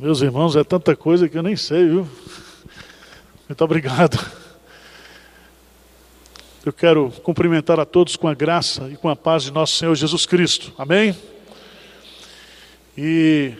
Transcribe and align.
Meus 0.00 0.22
irmãos, 0.22 0.54
é 0.54 0.62
tanta 0.62 0.94
coisa 0.94 1.28
que 1.28 1.36
eu 1.36 1.42
nem 1.42 1.56
sei, 1.56 1.88
viu? 1.88 2.08
Muito 3.48 3.64
obrigado. 3.64 4.16
Eu 6.64 6.72
quero 6.72 7.10
cumprimentar 7.24 7.80
a 7.80 7.84
todos 7.84 8.14
com 8.14 8.28
a 8.28 8.34
graça 8.34 8.88
e 8.92 8.96
com 8.96 9.08
a 9.08 9.16
paz 9.16 9.42
de 9.42 9.50
nosso 9.50 9.74
Senhor 9.74 9.92
Jesus 9.96 10.24
Cristo. 10.24 10.72
Amém? 10.78 11.18
E 12.96 13.54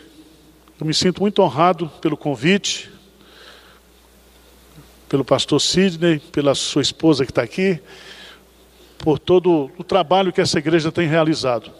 eu 0.80 0.86
me 0.86 0.94
sinto 0.94 1.20
muito 1.20 1.42
honrado 1.42 1.88
pelo 2.00 2.16
convite, 2.16 2.88
pelo 5.08 5.24
pastor 5.24 5.60
Sidney, 5.60 6.20
pela 6.20 6.54
sua 6.54 6.82
esposa 6.82 7.24
que 7.24 7.32
está 7.32 7.42
aqui, 7.42 7.80
por 8.96 9.18
todo 9.18 9.72
o 9.76 9.82
trabalho 9.82 10.32
que 10.32 10.40
essa 10.40 10.60
igreja 10.60 10.92
tem 10.92 11.08
realizado. 11.08 11.72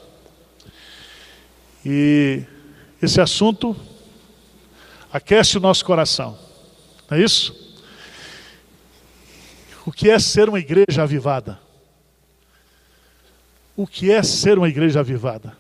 E 1.86 2.42
esse 3.00 3.20
assunto 3.20 3.76
aquece 5.12 5.56
o 5.56 5.60
nosso 5.60 5.84
coração. 5.84 6.38
Não 7.10 7.18
é 7.18 7.22
isso? 7.22 7.68
O 9.84 9.92
que 9.92 10.10
é 10.10 10.18
ser 10.18 10.48
uma 10.48 10.58
igreja 10.58 11.02
avivada? 11.02 11.58
O 13.76 13.86
que 13.86 14.10
é 14.10 14.22
ser 14.22 14.58
uma 14.58 14.68
igreja 14.68 15.00
avivada? 15.00 15.56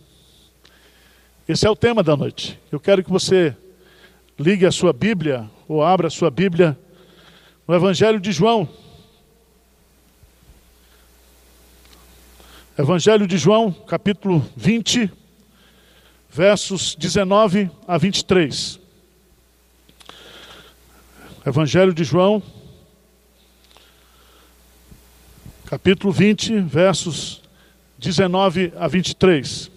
Esse 1.48 1.66
é 1.66 1.70
o 1.70 1.76
tema 1.76 2.02
da 2.02 2.16
noite. 2.16 2.60
Eu 2.70 2.78
quero 2.78 3.02
que 3.02 3.10
você 3.10 3.56
ligue 4.38 4.66
a 4.66 4.70
sua 4.70 4.92
Bíblia 4.92 5.50
ou 5.66 5.82
abra 5.82 6.08
a 6.08 6.10
sua 6.10 6.30
Bíblia 6.30 6.78
no 7.66 7.74
Evangelho 7.74 8.20
de 8.20 8.30
João. 8.32 8.68
Evangelho 12.78 13.26
de 13.26 13.38
João, 13.38 13.72
capítulo 13.72 14.46
20, 14.56 15.10
versos 16.30 16.94
19 16.94 17.70
a 17.86 17.98
23. 17.98 18.87
Evangelho 21.46 21.94
de 21.94 22.02
João, 22.02 22.42
capítulo 25.64 26.12
20, 26.12 26.58
versos 26.62 27.42
19 27.96 28.72
a 28.76 28.88
23. 28.88 29.70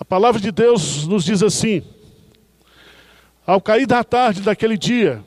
A 0.00 0.04
palavra 0.06 0.40
de 0.40 0.50
Deus 0.50 1.06
nos 1.06 1.22
diz 1.22 1.42
assim: 1.42 1.84
Ao 3.46 3.60
cair 3.60 3.86
da 3.86 4.02
tarde 4.02 4.40
daquele 4.40 4.78
dia, 4.78 5.22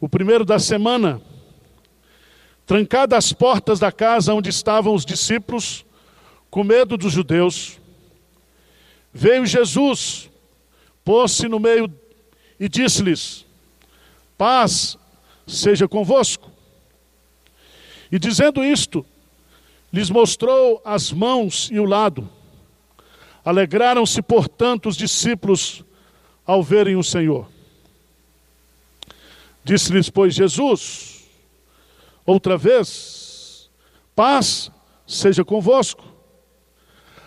o 0.00 0.08
primeiro 0.08 0.44
da 0.44 0.58
semana, 0.58 1.20
trancadas 2.66 3.26
as 3.26 3.32
portas 3.32 3.78
da 3.78 3.92
casa 3.92 4.32
onde 4.32 4.48
estavam 4.48 4.94
os 4.94 5.04
discípulos, 5.04 5.84
com 6.50 6.64
medo 6.64 6.96
dos 6.96 7.12
judeus, 7.12 7.78
veio 9.12 9.44
Jesus, 9.44 10.30
pôs-se 11.04 11.46
no 11.46 11.60
meio 11.60 11.92
e 12.62 12.68
disse-lhes: 12.68 13.44
Paz 14.38 14.96
seja 15.48 15.88
convosco. 15.88 16.48
E 18.10 18.20
dizendo 18.20 18.62
isto, 18.62 19.04
lhes 19.92 20.08
mostrou 20.08 20.80
as 20.84 21.10
mãos 21.10 21.68
e 21.72 21.80
o 21.80 21.84
lado. 21.84 22.30
Alegraram-se, 23.44 24.22
portanto, 24.22 24.88
os 24.88 24.96
discípulos 24.96 25.84
ao 26.46 26.62
verem 26.62 26.94
o 26.94 27.02
Senhor. 27.02 27.48
Disse-lhes, 29.64 30.08
pois, 30.08 30.32
Jesus, 30.32 31.28
outra 32.24 32.56
vez, 32.56 33.68
paz 34.14 34.70
seja 35.04 35.44
convosco. 35.44 36.04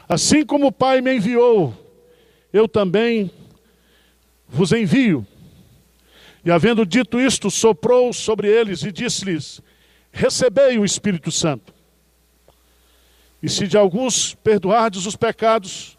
Assim 0.07 0.45
como 0.45 0.67
o 0.67 0.71
Pai 0.71 1.01
me 1.01 1.13
enviou, 1.13 1.73
eu 2.53 2.69
também 2.69 3.29
vos 4.47 4.71
envio. 4.71 5.25
E 6.43 6.51
havendo 6.51 6.85
dito 6.85 7.19
isto, 7.19 7.49
soprou 7.49 8.13
sobre 8.13 8.47
eles 8.47 8.83
e 8.83 8.91
disse-lhes: 8.91 9.61
Recebei 10.11 10.77
o 10.77 10.85
Espírito 10.85 11.31
Santo. 11.31 11.73
E 13.41 13.49
se 13.49 13.67
de 13.67 13.77
alguns 13.77 14.33
perdoardes 14.35 15.05
os 15.05 15.15
pecados, 15.15 15.97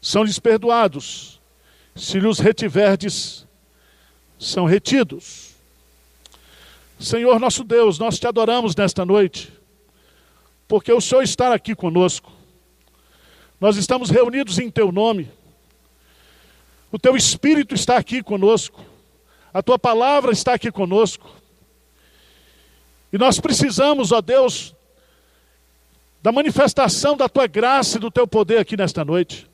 são-lhes 0.00 0.38
perdoados. 0.38 1.40
Se 1.94 2.18
lhes 2.18 2.38
retiverdes, 2.38 3.46
são 4.38 4.64
retidos. 4.64 5.52
Senhor 6.98 7.38
nosso 7.38 7.64
Deus, 7.64 7.98
nós 7.98 8.18
te 8.18 8.26
adoramos 8.26 8.76
nesta 8.76 9.04
noite, 9.04 9.52
porque 10.68 10.92
o 10.92 11.00
Senhor 11.00 11.22
está 11.22 11.52
aqui 11.52 11.74
conosco. 11.74 12.32
Nós 13.60 13.76
estamos 13.76 14.10
reunidos 14.10 14.58
em 14.58 14.70
teu 14.70 14.90
nome. 14.90 15.30
O 16.92 16.98
teu 16.98 17.16
Espírito 17.16 17.74
está 17.74 17.96
aqui 17.96 18.22
conosco. 18.22 18.84
A 19.52 19.62
tua 19.62 19.78
palavra 19.78 20.30
está 20.30 20.52
aqui 20.52 20.70
conosco. 20.70 21.34
E 23.10 23.16
nós 23.16 23.40
precisamos, 23.40 24.12
ó 24.12 24.20
Deus, 24.20 24.74
da 26.22 26.30
manifestação 26.30 27.16
da 27.16 27.30
tua 27.30 27.46
graça 27.46 27.96
e 27.96 28.00
do 28.00 28.10
teu 28.10 28.28
poder 28.28 28.58
aqui 28.58 28.76
nesta 28.76 29.02
noite. 29.06 29.50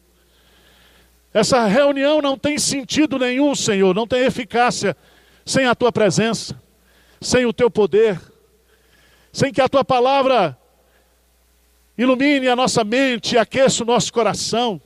Essa 1.32 1.64
reunião 1.66 2.20
não 2.20 2.36
tem 2.36 2.58
sentido 2.58 3.20
nenhum, 3.20 3.54
Senhor, 3.54 3.94
não 3.94 4.06
tem 4.06 4.24
eficácia 4.24 4.96
sem 5.46 5.64
a 5.64 5.76
tua 5.76 5.92
presença, 5.92 6.60
sem 7.20 7.46
o 7.46 7.52
teu 7.52 7.70
poder, 7.70 8.20
sem 9.32 9.52
que 9.52 9.60
a 9.60 9.68
tua 9.68 9.84
palavra 9.84 10.58
ilumine 11.96 12.48
a 12.48 12.56
nossa 12.56 12.82
mente 12.82 13.36
e 13.36 13.38
aqueça 13.38 13.84
o 13.84 13.86
nosso 13.86 14.12
coração 14.12 14.80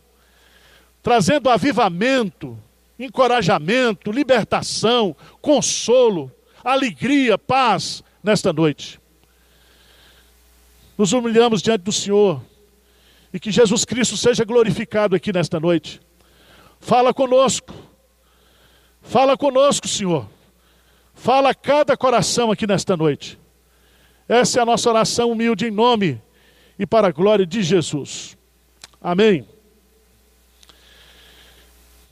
trazendo 1.03 1.51
avivamento, 1.51 2.59
encorajamento, 2.99 4.13
libertação, 4.13 5.17
consolo, 5.41 6.31
alegria, 6.63 7.37
paz 7.37 8.05
nesta 8.23 8.53
noite. 8.53 9.01
Nos 10.97 11.13
humilhamos 11.13 11.61
diante 11.61 11.83
do 11.83 11.93
Senhor 11.93 12.41
e 13.33 13.41
que 13.41 13.51
Jesus 13.51 13.85
Cristo 13.85 14.17
seja 14.17 14.45
glorificado 14.45 15.17
aqui 15.17 15.33
nesta 15.33 15.59
noite. 15.59 16.01
Fala 16.79 17.13
conosco, 17.13 17.73
fala 19.01 19.37
conosco, 19.37 19.89
Senhor. 19.89 20.29
Fala 21.15 21.51
a 21.51 21.55
cada 21.55 21.97
coração 21.97 22.51
aqui 22.51 22.67
nesta 22.67 22.97
noite. 22.97 23.39
Essa 24.29 24.61
é 24.61 24.63
a 24.63 24.67
nossa 24.67 24.89
oração 24.89 25.31
humilde 25.31 25.67
em 25.67 25.71
nome 25.71 26.21
e 26.79 26.87
para 26.87 27.09
a 27.09 27.13
glória 27.13 27.47
de 27.47 27.63
Jesus. 27.63 28.37
Amém. 29.01 29.47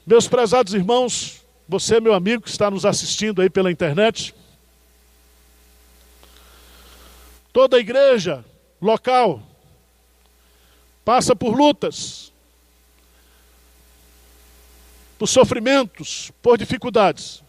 Meus 0.06 0.26
prezados 0.26 0.74
irmãos, 0.74 1.44
você, 1.68 2.00
meu 2.00 2.14
amigo, 2.14 2.42
que 2.42 2.48
está 2.48 2.70
nos 2.70 2.84
assistindo 2.84 3.42
aí 3.42 3.50
pela 3.50 3.70
internet, 3.70 4.34
toda 7.52 7.78
igreja 7.78 8.44
local 8.80 9.42
passa 11.04 11.36
por 11.36 11.56
lutas, 11.56 12.32
por 15.18 15.26
sofrimentos, 15.26 16.32
por 16.40 16.56
dificuldades. 16.56 17.42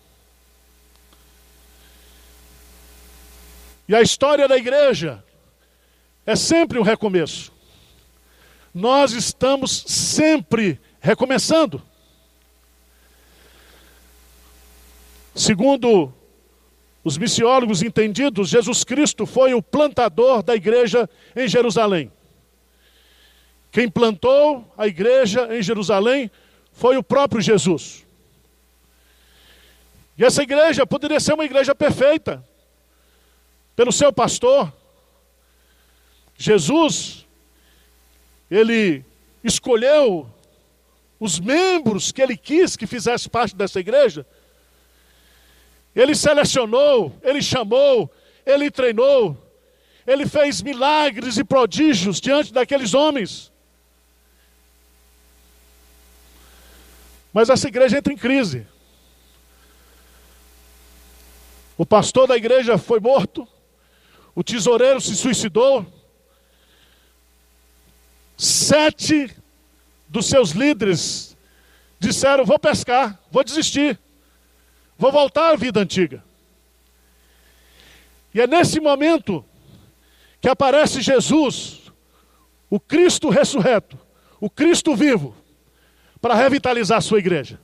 E 3.87 3.95
a 3.95 4.01
história 4.01 4.47
da 4.47 4.57
igreja 4.57 5.23
é 6.25 6.35
sempre 6.35 6.77
um 6.79 6.83
recomeço. 6.83 7.51
Nós 8.73 9.13
estamos 9.13 9.83
sempre 9.87 10.79
recomeçando. 10.99 11.81
Segundo 15.33 16.13
os 17.03 17.17
missiólogos 17.17 17.81
entendidos, 17.81 18.49
Jesus 18.49 18.83
Cristo 18.83 19.25
foi 19.25 19.53
o 19.53 19.61
plantador 19.61 20.43
da 20.43 20.55
igreja 20.55 21.09
em 21.35 21.47
Jerusalém. 21.47 22.11
Quem 23.71 23.89
plantou 23.89 24.71
a 24.77 24.85
igreja 24.85 25.47
em 25.55 25.63
Jerusalém 25.63 26.29
foi 26.73 26.97
o 26.97 27.03
próprio 27.03 27.41
Jesus. 27.41 28.05
E 30.17 30.25
essa 30.25 30.43
igreja 30.43 30.85
poderia 30.85 31.19
ser 31.19 31.33
uma 31.33 31.45
igreja 31.45 31.73
perfeita, 31.73 32.45
pelo 33.75 33.91
seu 33.91 34.11
pastor. 34.11 34.71
Jesus, 36.37 37.25
ele 38.49 39.03
escolheu 39.43 40.29
os 41.19 41.39
membros 41.39 42.11
que 42.11 42.21
ele 42.21 42.35
quis 42.35 42.75
que 42.75 42.85
fizesse 42.85 43.29
parte 43.29 43.55
dessa 43.55 43.79
igreja 43.79 44.25
ele 45.95 46.15
selecionou, 46.15 47.13
ele 47.21 47.41
chamou, 47.41 48.11
ele 48.45 48.71
treinou, 48.71 49.37
ele 50.07 50.25
fez 50.25 50.61
milagres 50.61 51.37
e 51.37 51.43
prodígios 51.43 52.19
diante 52.19 52.53
daqueles 52.53 52.93
homens. 52.93 53.51
Mas 57.33 57.49
essa 57.49 57.67
igreja 57.67 57.97
entra 57.97 58.13
em 58.13 58.17
crise. 58.17 58.67
O 61.77 61.85
pastor 61.85 62.27
da 62.27 62.37
igreja 62.37 62.77
foi 62.77 62.99
morto, 62.99 63.47
o 64.35 64.43
tesoureiro 64.43 65.01
se 65.01 65.15
suicidou, 65.15 65.85
sete 68.37 69.35
dos 70.07 70.25
seus 70.27 70.51
líderes 70.51 71.35
disseram: 71.99 72.45
vou 72.45 72.59
pescar, 72.59 73.19
vou 73.31 73.43
desistir, 73.43 73.99
vou 75.01 75.11
voltar 75.11 75.51
à 75.51 75.55
vida 75.55 75.79
antiga. 75.79 76.23
E 78.31 78.39
é 78.39 78.45
nesse 78.45 78.79
momento 78.79 79.43
que 80.39 80.47
aparece 80.47 81.01
Jesus, 81.01 81.91
o 82.69 82.79
Cristo 82.79 83.27
ressurreto, 83.29 83.97
o 84.39 84.47
Cristo 84.47 84.95
vivo, 84.95 85.35
para 86.21 86.35
revitalizar 86.35 86.99
a 86.99 87.01
sua 87.01 87.17
igreja. 87.17 87.59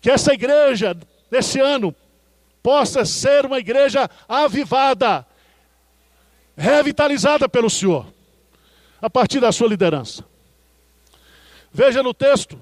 Que 0.00 0.08
essa 0.08 0.32
igreja, 0.32 0.96
nesse 1.28 1.58
ano, 1.58 1.92
possa 2.62 3.04
ser 3.04 3.44
uma 3.44 3.58
igreja 3.58 4.08
avivada, 4.28 5.26
revitalizada 6.56 7.48
pelo 7.48 7.68
Senhor, 7.68 8.06
a 9.02 9.10
partir 9.10 9.40
da 9.40 9.50
sua 9.50 9.66
liderança. 9.66 10.24
Veja 11.72 12.04
no 12.04 12.14
texto 12.14 12.60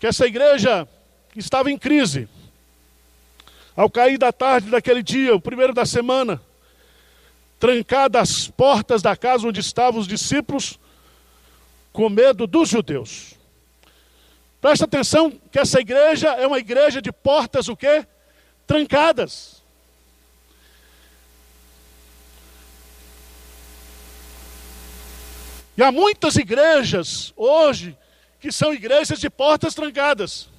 que 0.00 0.06
essa 0.08 0.26
igreja 0.26 0.88
estava 1.38 1.70
em 1.70 1.78
crise. 1.78 2.28
Ao 3.74 3.88
cair 3.88 4.18
da 4.18 4.32
tarde 4.32 4.70
daquele 4.70 5.02
dia, 5.02 5.34
o 5.34 5.40
primeiro 5.40 5.72
da 5.72 5.86
semana, 5.86 6.40
trancadas 7.58 8.20
as 8.20 8.48
portas 8.48 9.00
da 9.00 9.16
casa 9.16 9.46
onde 9.46 9.60
estavam 9.60 10.00
os 10.00 10.06
discípulos, 10.06 10.78
com 11.92 12.08
medo 12.08 12.46
dos 12.46 12.68
judeus. 12.68 13.34
Presta 14.60 14.84
atenção 14.84 15.30
que 15.50 15.58
essa 15.58 15.80
igreja 15.80 16.28
é 16.28 16.46
uma 16.46 16.58
igreja 16.58 17.02
de 17.02 17.10
portas 17.10 17.68
o 17.68 17.76
quê? 17.76 18.06
Trancadas. 18.66 19.62
E 25.76 25.82
há 25.82 25.90
muitas 25.90 26.36
igrejas 26.36 27.32
hoje 27.36 27.96
que 28.38 28.52
são 28.52 28.74
igrejas 28.74 29.18
de 29.18 29.30
portas 29.30 29.74
trancadas. 29.74 30.51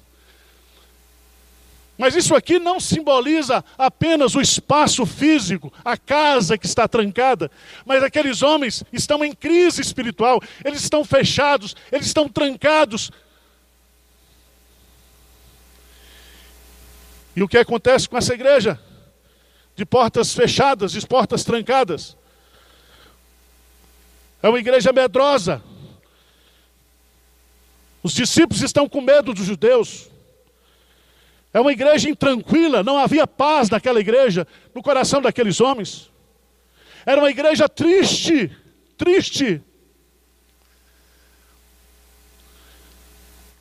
Mas 1.96 2.16
isso 2.16 2.34
aqui 2.34 2.58
não 2.58 2.80
simboliza 2.80 3.64
apenas 3.78 4.34
o 4.34 4.40
espaço 4.40 5.06
físico, 5.06 5.72
a 5.84 5.96
casa 5.96 6.58
que 6.58 6.66
está 6.66 6.88
trancada, 6.88 7.50
mas 7.86 8.02
aqueles 8.02 8.42
homens 8.42 8.82
estão 8.92 9.24
em 9.24 9.32
crise 9.32 9.80
espiritual, 9.80 10.42
eles 10.64 10.82
estão 10.82 11.04
fechados, 11.04 11.76
eles 11.92 12.06
estão 12.06 12.28
trancados. 12.28 13.12
E 17.36 17.42
o 17.42 17.48
que 17.48 17.58
acontece 17.58 18.08
com 18.08 18.16
essa 18.16 18.34
igreja? 18.34 18.80
De 19.76 19.84
portas 19.84 20.32
fechadas, 20.32 20.92
de 20.92 21.06
portas 21.06 21.44
trancadas. 21.44 22.16
É 24.42 24.48
uma 24.48 24.58
igreja 24.58 24.92
medrosa. 24.92 25.62
Os 28.02 28.12
discípulos 28.12 28.62
estão 28.62 28.88
com 28.88 29.00
medo 29.00 29.32
dos 29.32 29.46
judeus. 29.46 30.08
É 31.54 31.60
uma 31.60 31.70
igreja 31.70 32.10
intranquila, 32.10 32.82
não 32.82 32.98
havia 32.98 33.28
paz 33.28 33.70
naquela 33.70 34.00
igreja, 34.00 34.44
no 34.74 34.82
coração 34.82 35.22
daqueles 35.22 35.60
homens. 35.60 36.10
Era 37.06 37.20
uma 37.20 37.30
igreja 37.30 37.68
triste, 37.68 38.50
triste. 38.98 39.62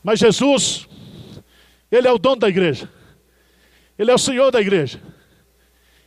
Mas 0.03 0.17
Jesus, 0.17 0.87
Ele 1.91 2.07
é 2.07 2.11
o 2.11 2.17
dono 2.17 2.37
da 2.37 2.49
igreja, 2.49 2.89
Ele 3.97 4.09
é 4.09 4.15
o 4.15 4.17
Senhor 4.17 4.49
da 4.49 4.59
igreja, 4.59 4.99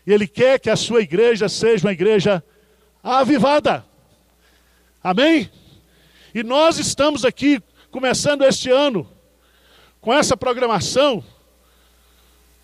e 0.04 0.12
Ele 0.12 0.26
quer 0.26 0.58
que 0.58 0.68
a 0.68 0.74
sua 0.74 1.02
igreja 1.02 1.48
seja 1.48 1.86
uma 1.86 1.92
igreja 1.92 2.42
avivada. 3.00 3.86
Amém? 5.00 5.48
E 6.34 6.42
nós 6.42 6.80
estamos 6.80 7.24
aqui, 7.24 7.62
começando 7.92 8.42
este 8.42 8.70
ano, 8.72 9.08
com 10.00 10.12
essa 10.12 10.36
programação 10.36 11.24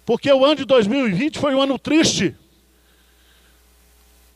porque 0.05 0.33
o 0.33 0.45
ano 0.45 0.57
de 0.57 0.65
2020 0.65 1.39
foi 1.39 1.55
um 1.55 1.61
ano 1.61 1.79
triste. 1.79 2.37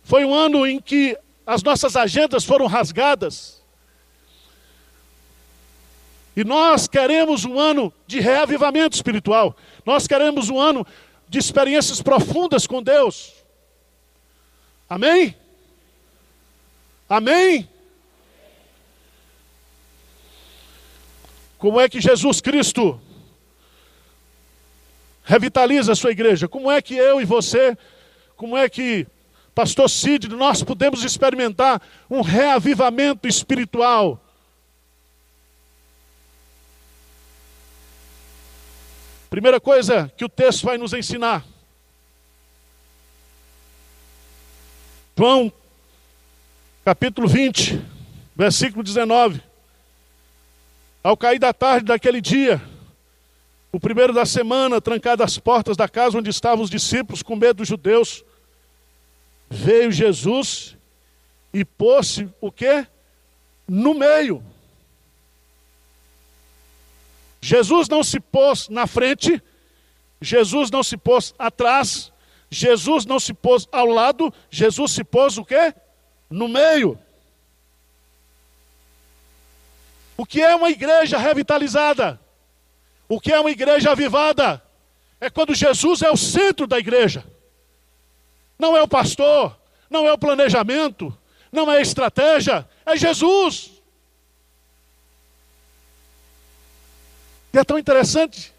Foi 0.05 0.25
um 0.25 0.33
ano 0.33 0.67
em 0.67 0.81
que 0.81 1.19
as 1.47 1.63
nossas 1.63 1.97
agendas 1.97 2.45
foram 2.45 2.67
rasgadas. 2.67 3.63
E 6.37 6.45
nós 6.45 6.87
queremos 6.87 7.45
um 7.45 7.59
ano 7.59 7.93
de 8.07 8.21
reavivamento 8.21 8.95
espiritual. 8.95 9.57
Nós 9.85 10.07
queremos 10.07 10.49
um 10.49 10.61
ano 10.61 10.87
de 11.29 11.39
experiências 11.39 12.03
profundas 12.03 12.67
com 12.67 12.83
Deus. 12.83 13.33
Amém? 14.89 15.35
Amém? 17.09 17.69
Como 21.59 21.81
é 21.81 21.89
que 21.89 22.01
Jesus 22.01 22.41
Cristo 22.41 23.01
revitaliza 25.27 25.93
a 25.93 25.97
sua 25.97 26.13
igreja. 26.13 26.49
Como 26.49 26.71
é 26.71 26.81
que 26.81 26.95
eu 26.95 27.21
e 27.21 27.25
você, 27.25 27.77
como 28.37 28.57
é 28.57 28.69
que 28.69 29.07
pastor 29.53 29.91
Cid, 29.91 30.29
nós 30.29 30.63
podemos 30.63 31.03
experimentar 31.03 31.83
um 32.09 32.21
reavivamento 32.21 33.27
espiritual? 33.27 34.23
Primeira 39.29 39.61
coisa 39.61 40.11
que 40.17 40.25
o 40.25 40.29
texto 40.29 40.65
vai 40.65 40.79
nos 40.79 40.93
ensinar. 40.93 41.45
João, 45.19 45.53
capítulo 46.85 47.27
20, 47.27 47.83
versículo 48.37 48.85
19. 48.85 49.43
Ao 51.03 51.17
cair 51.17 51.41
da 51.41 51.53
tarde 51.53 51.87
daquele 51.87 52.21
dia, 52.21 52.63
o 53.77 53.81
primeiro 53.81 54.11
da 54.11 54.25
semana, 54.25 54.81
trancado 54.81 55.23
as 55.23 55.37
portas 55.37 55.77
da 55.77 55.87
casa 55.87 56.17
onde 56.17 56.31
estavam 56.31 56.65
os 56.65 56.71
discípulos, 56.71 57.23
com 57.23 57.37
medo 57.37 57.59
dos 57.59 57.69
judeus, 57.69 58.25
veio 59.51 59.93
Jesus 59.93 60.79
e 61.53 61.63
pôs-se 61.63 62.27
o 62.41 62.51
quê? 62.51 62.87
No 63.69 63.93
meio. 63.93 64.43
Jesus 67.39 67.87
não 67.87 68.03
se 68.03 68.19
pôs 68.19 68.71
na 68.71 68.87
frente, 68.87 69.43
Jesus 70.23 70.71
não 70.71 70.83
se 70.83 70.97
pôs 70.97 71.35
atrás, 71.39 72.11
Jesus 72.49 73.05
não 73.05 73.21
se 73.21 73.35
pôs 73.35 73.69
ao 73.71 73.89
lado, 73.89 74.33
Jesus 74.51 74.93
se 74.93 75.05
pôs 75.05 75.37
o 75.37 75.45
quê? 75.45 75.75
No 76.31 76.49
meio. 76.49 76.99
O 80.17 80.25
que 80.25 80.41
é 80.41 80.57
uma 80.57 80.71
igreja 80.71 81.19
revitalizada? 81.19 82.19
O 83.09 83.21
que 83.21 83.33
é 83.33 83.41
uma 83.41 83.51
igreja 83.51 83.93
avivada? 83.93 84.63
É 85.21 85.31
quando 85.31 85.55
Jesus 85.55 86.03
é 86.03 86.11
o 86.11 86.17
centro 86.17 86.67
da 86.67 86.79
igreja. 86.79 87.25
Não 88.59 88.77
é 88.77 88.83
o 88.83 88.89
pastor, 88.89 89.57
não 89.89 90.07
é 90.07 90.13
o 90.13 90.19
planejamento, 90.19 91.17
não 91.53 91.71
é 91.71 91.79
a 91.79 91.83
estratégia, 91.83 92.69
é 92.85 92.97
Jesus. 92.97 93.71
E 97.53 97.59
é 97.59 97.65
tão 97.65 97.79
interessante. 97.79 98.53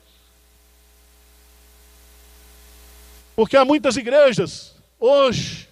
Porque 3.36 3.56
há 3.56 3.64
muitas 3.64 3.98
igrejas 3.98 4.76
hoje 5.00 5.70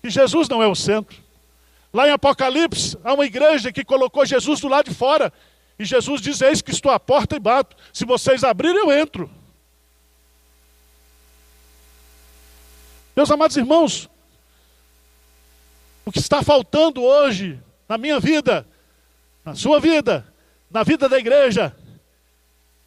que 0.00 0.08
Jesus 0.08 0.48
não 0.48 0.62
é 0.62 0.66
o 0.66 0.74
centro. 0.74 1.22
Lá 1.92 2.08
em 2.08 2.12
Apocalipse, 2.12 2.96
há 3.04 3.12
uma 3.12 3.26
igreja 3.26 3.70
que 3.70 3.84
colocou 3.84 4.24
Jesus 4.24 4.60
do 4.60 4.68
lado 4.68 4.88
de 4.88 4.96
fora 4.96 5.30
e 5.78 5.84
Jesus 5.84 6.20
diz: 6.20 6.40
Eis 6.40 6.62
que 6.62 6.70
estou 6.70 6.90
à 6.90 7.00
porta 7.00 7.36
e 7.36 7.40
bato. 7.40 7.76
Se 7.92 8.04
vocês 8.04 8.44
abrirem, 8.44 8.80
eu 8.80 8.92
entro. 8.92 9.30
Meus 13.14 13.30
amados 13.30 13.56
irmãos, 13.56 14.08
o 16.04 16.10
que 16.10 16.18
está 16.18 16.42
faltando 16.42 17.02
hoje 17.02 17.60
na 17.88 17.98
minha 17.98 18.18
vida, 18.18 18.66
na 19.44 19.54
sua 19.54 19.78
vida, 19.78 20.26
na 20.70 20.82
vida 20.82 21.08
da 21.08 21.18
igreja, 21.18 21.76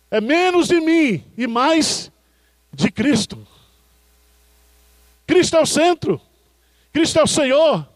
é 0.10 0.20
menos 0.20 0.68
de 0.68 0.80
mim 0.80 1.24
e 1.38 1.46
mais 1.46 2.12
de 2.74 2.92
Cristo. 2.92 3.46
Cristo 5.28 5.58
é 5.58 5.62
o 5.62 5.66
centro, 5.66 6.22
Cristo 6.92 7.20
é 7.20 7.24
o 7.24 7.28
Senhor, 7.28 7.88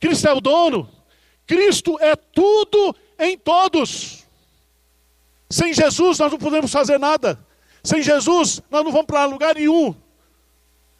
Cristo 0.00 0.26
é 0.26 0.32
o 0.32 0.40
dono, 0.40 0.90
Cristo 1.46 1.98
é 2.00 2.16
tudo 2.16 2.94
em 3.18 3.36
todos. 3.36 4.27
Sem 5.50 5.72
Jesus 5.72 6.18
nós 6.18 6.30
não 6.30 6.38
podemos 6.38 6.70
fazer 6.70 6.98
nada. 6.98 7.38
Sem 7.82 8.02
Jesus 8.02 8.60
nós 8.70 8.84
não 8.84 8.92
vamos 8.92 9.06
para 9.06 9.24
lugar 9.24 9.54
nenhum. 9.54 9.94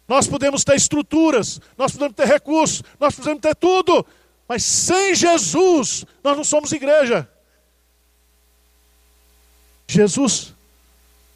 Nós 0.07 0.27
podemos 0.27 0.63
ter 0.63 0.75
estruturas, 0.75 1.61
nós 1.77 1.91
podemos 1.91 2.15
ter 2.15 2.25
recursos, 2.25 2.81
nós 2.99 3.15
podemos 3.15 3.41
ter 3.41 3.55
tudo, 3.55 4.05
mas 4.47 4.63
sem 4.63 5.13
Jesus 5.13 6.05
nós 6.23 6.35
não 6.35 6.43
somos 6.43 6.71
igreja. 6.71 7.29
Jesus 9.87 10.53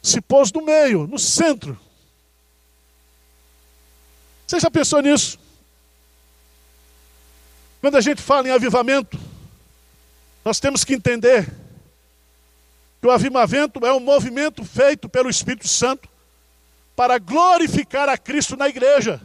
se 0.01 0.19
pôs 0.19 0.51
no 0.51 0.63
meio, 0.63 1.07
no 1.07 1.19
centro. 1.19 1.79
Você 4.45 4.59
já 4.59 4.69
pensou 4.69 5.01
nisso? 5.01 5.39
Quando 7.79 7.97
a 7.97 8.01
gente 8.01 8.21
fala 8.21 8.47
em 8.47 8.51
avivamento, 8.51 9.19
Nós 10.43 10.59
temos 10.59 10.83
que 10.83 10.93
entender 10.93 11.51
que 13.03 13.07
o 13.07 13.11
avivamento 13.11 13.85
é 13.85 13.91
um 13.91 13.99
movimento 13.99 14.63
feito 14.63 15.09
pelo 15.09 15.29
Espírito 15.29 15.67
Santo 15.67 16.07
para 16.95 17.17
glorificar 17.17 18.07
a 18.07 18.17
Cristo 18.17 18.55
na 18.55 18.69
igreja. 18.69 19.21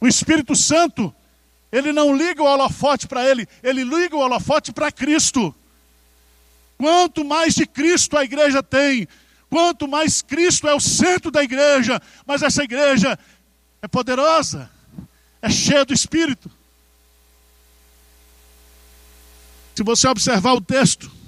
O 0.00 0.06
Espírito 0.06 0.54
Santo, 0.54 1.12
ele 1.72 1.92
não 1.92 2.16
liga 2.16 2.40
o 2.40 2.46
holofote 2.46 3.08
para 3.08 3.28
ele, 3.28 3.48
ele 3.64 3.82
liga 3.82 4.14
o 4.14 4.20
holofote 4.20 4.72
para 4.72 4.92
Cristo. 4.92 5.52
Quanto 6.78 7.24
mais 7.24 7.56
de 7.56 7.66
Cristo 7.66 8.16
a 8.16 8.22
igreja 8.22 8.62
tem, 8.62 9.08
quanto 9.50 9.88
mais 9.88 10.22
Cristo 10.22 10.68
é 10.68 10.74
o 10.74 10.78
centro 10.78 11.32
da 11.32 11.42
igreja, 11.42 12.00
mas 12.24 12.42
essa 12.42 12.62
igreja 12.62 13.18
é 13.82 13.88
poderosa, 13.88 14.70
é 15.42 15.50
cheia 15.50 15.84
do 15.84 15.92
Espírito. 15.92 16.48
Se 19.74 19.82
você 19.82 20.06
observar 20.06 20.52
o 20.52 20.60
texto, 20.60 21.23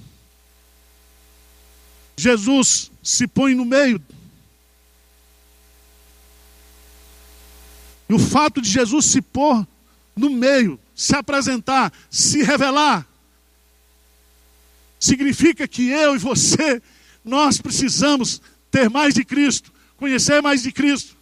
Jesus 2.26 2.90
se 3.04 3.28
põe 3.28 3.54
no 3.54 3.64
meio. 3.64 4.02
E 8.08 8.14
o 8.14 8.18
fato 8.18 8.60
de 8.60 8.68
Jesus 8.68 9.06
se 9.06 9.22
pôr 9.22 9.64
no 10.16 10.30
meio, 10.30 10.78
se 10.94 11.14
apresentar, 11.14 11.92
se 12.10 12.42
revelar, 12.42 13.06
significa 14.98 15.68
que 15.68 15.88
eu 15.88 16.16
e 16.16 16.18
você, 16.18 16.82
nós 17.24 17.60
precisamos 17.60 18.42
ter 18.72 18.90
mais 18.90 19.14
de 19.14 19.24
Cristo, 19.24 19.72
conhecer 19.96 20.42
mais 20.42 20.62
de 20.64 20.72
Cristo. 20.72 21.16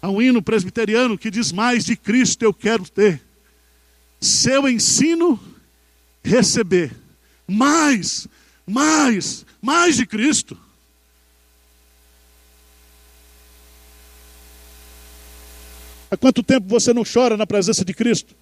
Há 0.00 0.08
um 0.08 0.22
hino 0.22 0.42
presbiteriano 0.42 1.18
que 1.18 1.30
diz: 1.30 1.52
Mais 1.52 1.84
de 1.84 1.94
Cristo 1.94 2.42
eu 2.42 2.54
quero 2.54 2.88
ter. 2.88 3.20
Seu 4.18 4.66
ensino 4.66 5.38
receber. 6.24 6.94
Mais, 7.46 8.26
mais, 8.66 9.44
mais 9.60 9.96
de 9.96 10.06
Cristo. 10.06 10.56
Há 16.10 16.16
quanto 16.16 16.42
tempo 16.42 16.68
você 16.68 16.92
não 16.92 17.04
chora 17.04 17.36
na 17.36 17.46
presença 17.46 17.84
de 17.84 17.94
Cristo? 17.94 18.34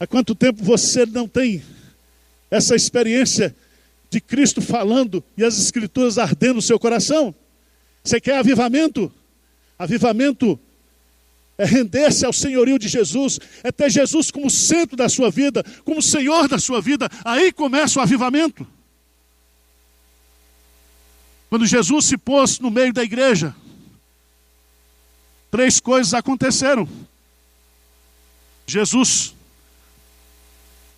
Há 0.00 0.06
quanto 0.06 0.34
tempo 0.34 0.62
você 0.62 1.04
não 1.04 1.28
tem 1.28 1.62
essa 2.50 2.74
experiência 2.74 3.54
de 4.08 4.20
Cristo 4.20 4.62
falando 4.62 5.22
e 5.36 5.44
as 5.44 5.58
Escrituras 5.58 6.16
ardendo 6.16 6.54
no 6.54 6.62
seu 6.62 6.78
coração? 6.78 7.34
Você 8.02 8.18
quer 8.20 8.38
avivamento? 8.38 9.12
Avivamento 9.78 10.58
é 11.58 11.64
render-se 11.64 12.24
ao 12.24 12.32
senhorio 12.32 12.78
de 12.78 12.88
Jesus, 12.88 13.38
é 13.62 13.70
ter 13.70 13.90
Jesus 13.90 14.30
como 14.30 14.48
centro 14.48 14.96
da 14.96 15.08
sua 15.08 15.30
vida, 15.30 15.62
como 15.84 16.00
Senhor 16.00 16.48
da 16.48 16.58
sua 16.58 16.80
vida. 16.80 17.10
Aí 17.24 17.52
começa 17.52 17.98
o 17.98 18.02
avivamento. 18.02 18.66
Quando 21.48 21.66
Jesus 21.66 22.04
se 22.04 22.18
pôs 22.18 22.58
no 22.58 22.70
meio 22.70 22.92
da 22.92 23.02
igreja, 23.02 23.54
três 25.50 25.80
coisas 25.80 26.12
aconteceram. 26.12 26.88
Jesus 28.66 29.34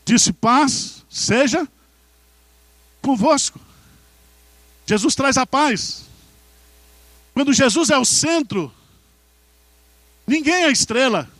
disse: 0.04 0.32
paz 0.32 1.04
seja 1.08 1.68
convosco. 3.00 3.60
Jesus 4.86 5.14
traz 5.14 5.36
a 5.36 5.46
paz. 5.46 6.04
Quando 7.32 7.52
Jesus 7.52 7.90
é 7.90 7.98
o 7.98 8.04
centro, 8.04 8.72
ninguém 10.26 10.64
é 10.64 10.70
estrela. 10.70 11.30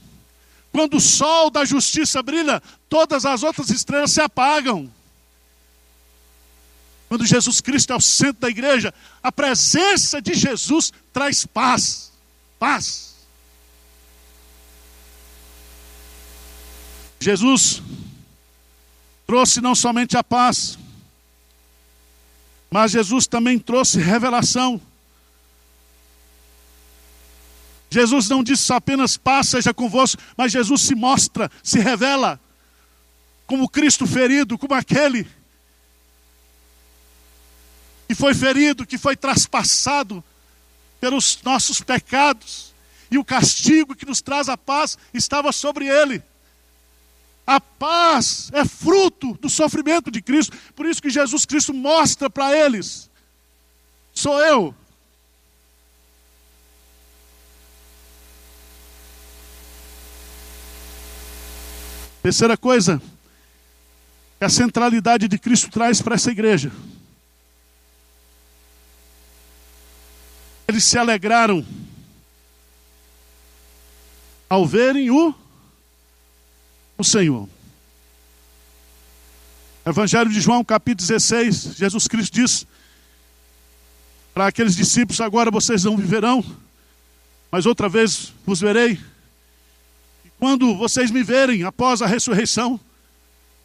Quando 0.71 0.99
o 0.99 1.01
sol 1.01 1.51
da 1.51 1.65
justiça 1.65 2.23
brilha, 2.23 2.63
todas 2.89 3.25
as 3.25 3.43
outras 3.43 3.71
estrelas 3.71 4.13
se 4.13 4.21
apagam. 4.21 4.89
Quando 7.11 7.27
Jesus 7.27 7.61
Cristo 7.61 7.93
é 7.93 7.97
o 7.97 8.01
centro 8.01 8.43
da 8.43 8.49
igreja, 8.49 8.95
a 9.21 9.33
presença 9.33 10.23
de 10.23 10.33
Jesus 10.33 10.93
traz 11.13 11.45
paz. 11.45 12.13
Paz. 12.57 13.17
Jesus 17.19 17.83
trouxe 19.27 19.61
não 19.61 19.75
somente 19.75 20.17
a 20.17 20.23
paz, 20.23 20.79
mas 22.71 22.93
Jesus 22.93 23.27
também 23.27 23.59
trouxe 23.59 23.99
revelação. 23.99 24.81
Jesus 27.91 28.29
não 28.29 28.45
disse 28.45 28.73
apenas 28.73 29.17
paz 29.17 29.49
seja 29.49 29.75
convosco, 29.75 30.23
mas 30.37 30.53
Jesus 30.53 30.83
se 30.83 30.95
mostra, 30.95 31.51
se 31.61 31.81
revela 31.81 32.39
como 33.49 33.69
Cristo 33.69 34.07
ferido, 34.07 34.57
como 34.57 34.75
aquele 34.75 35.27
que 38.11 38.15
foi 38.17 38.35
ferido, 38.35 38.85
que 38.85 38.99
foi 38.99 39.15
traspassado 39.15 40.25
pelos 41.01 41.41
nossos 41.45 41.81
pecados, 41.81 42.75
e 43.09 43.17
o 43.17 43.25
castigo 43.25 43.95
que 43.95 44.05
nos 44.05 44.21
traz 44.21 44.49
a 44.49 44.59
paz 44.59 44.99
estava 45.15 45.53
sobre 45.53 45.87
ele. 45.87 46.21
A 47.47 47.61
paz 47.61 48.51
é 48.53 48.65
fruto 48.65 49.35
do 49.35 49.49
sofrimento 49.49 50.11
de 50.11 50.21
Cristo, 50.21 50.59
por 50.75 50.87
isso 50.87 51.01
que 51.01 51.09
Jesus 51.09 51.45
Cristo 51.45 51.73
mostra 51.73 52.29
para 52.29 52.53
eles: 52.53 53.09
sou 54.13 54.41
eu. 54.41 54.75
Terceira 62.25 62.57
coisa, 62.57 63.01
que 64.37 64.45
a 64.45 64.49
centralidade 64.49 65.29
de 65.29 65.39
Cristo 65.39 65.71
traz 65.71 66.03
para 66.03 66.17
essa 66.17 66.33
igreja. 66.33 66.73
Eles 70.71 70.85
se 70.85 70.97
alegraram 70.97 71.67
ao 74.49 74.65
verem 74.65 75.11
o, 75.11 75.35
o 76.97 77.03
Senhor. 77.03 77.49
Evangelho 79.85 80.31
de 80.31 80.41
João, 80.41 80.63
capítulo 80.63 81.09
16, 81.09 81.75
Jesus 81.77 82.07
Cristo 82.07 82.33
diz 82.33 82.65
para 84.33 84.47
aqueles 84.47 84.77
discípulos: 84.77 85.21
Agora 85.21 85.51
vocês 85.51 85.83
não 85.83 85.97
viverão, 85.97 86.45
mas 87.51 87.67
outra 87.67 87.89
vez 87.89 88.33
vos 88.47 88.61
verei. 88.61 88.93
E 90.25 90.31
quando 90.39 90.77
vocês 90.77 91.11
me 91.11 91.25
verem 91.25 91.65
após 91.65 92.01
a 92.01 92.07
ressurreição, 92.07 92.79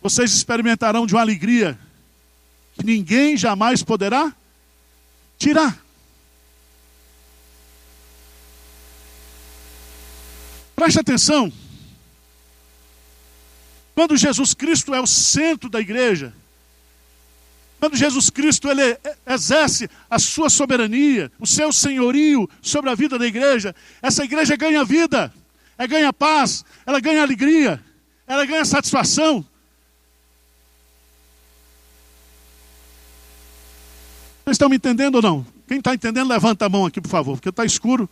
vocês 0.01 0.33
experimentarão 0.33 1.05
de 1.05 1.13
uma 1.13 1.21
alegria 1.21 1.77
que 2.73 2.83
ninguém 2.83 3.37
jamais 3.37 3.83
poderá 3.83 4.33
tirar. 5.37 5.84
Preste 10.75 10.99
atenção. 10.99 11.51
Quando 13.93 14.17
Jesus 14.17 14.53
Cristo 14.53 14.93
é 14.93 14.99
o 14.99 15.07
centro 15.07 15.69
da 15.69 15.79
igreja, 15.79 16.33
quando 17.79 17.95
Jesus 17.95 18.29
Cristo 18.29 18.69
ele 18.69 18.97
exerce 19.25 19.89
a 20.09 20.19
sua 20.19 20.49
soberania, 20.49 21.31
o 21.39 21.47
seu 21.47 21.71
senhorio 21.71 22.49
sobre 22.61 22.89
a 22.89 22.95
vida 22.95 23.17
da 23.17 23.25
igreja, 23.25 23.73
essa 24.01 24.23
igreja 24.23 24.57
ganha 24.57 24.83
vida, 24.83 25.33
ela 25.77 25.87
ganha 25.87 26.11
paz, 26.11 26.65
ela 26.85 26.99
ganha 26.99 27.21
alegria, 27.21 27.81
ela 28.27 28.45
ganha 28.45 28.65
satisfação. 28.65 29.45
Vocês 34.43 34.55
estão 34.55 34.69
me 34.69 34.75
entendendo 34.75 35.15
ou 35.15 35.21
não? 35.21 35.45
Quem 35.67 35.79
está 35.79 35.93
entendendo, 35.93 36.27
levanta 36.27 36.65
a 36.65 36.69
mão 36.69 36.85
aqui, 36.85 37.01
por 37.01 37.09
favor, 37.09 37.35
porque 37.35 37.49
está 37.49 37.65
escuro. 37.65 38.09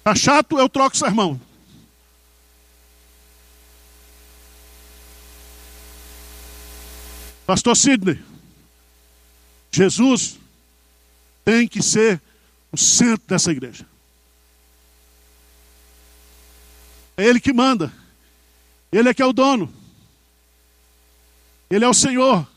Está 0.00 0.14
chato, 0.14 0.58
eu 0.58 0.68
troco 0.68 0.96
sermão. 0.96 1.38
Pastor 7.46 7.76
Sidney, 7.76 8.18
Jesus 9.70 10.38
tem 11.44 11.68
que 11.68 11.82
ser 11.82 12.20
o 12.72 12.78
centro 12.78 13.26
dessa 13.26 13.50
igreja. 13.50 13.86
É 17.16 17.24
Ele 17.24 17.38
que 17.38 17.52
manda. 17.52 17.92
Ele 18.90 19.10
é 19.10 19.14
que 19.14 19.20
é 19.20 19.26
o 19.26 19.34
dono. 19.34 19.70
Ele 21.68 21.84
é 21.84 21.88
o 21.88 21.94
Senhor. 21.94 22.48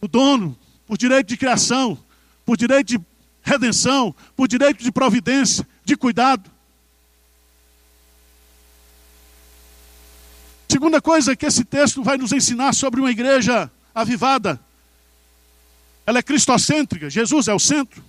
O 0.00 0.06
dono, 0.06 0.58
por 0.86 0.98
direito 0.98 1.28
de 1.28 1.38
criação, 1.38 1.98
por 2.44 2.58
direito 2.58 2.88
de 2.88 3.00
redenção, 3.42 4.14
por 4.36 4.46
direito 4.46 4.82
de 4.82 4.92
providência, 4.92 5.66
de 5.84 5.96
cuidado. 5.96 6.50
Segunda 10.68 11.00
coisa 11.00 11.36
que 11.36 11.46
esse 11.46 11.64
texto 11.64 12.02
vai 12.02 12.16
nos 12.16 12.32
ensinar 12.32 12.74
sobre 12.74 13.00
uma 13.00 13.10
igreja 13.10 13.70
avivada. 13.94 14.58
Ela 16.06 16.18
é 16.18 16.22
cristocêntrica, 16.22 17.10
Jesus 17.10 17.46
é 17.46 17.54
o 17.54 17.58
centro. 17.58 18.02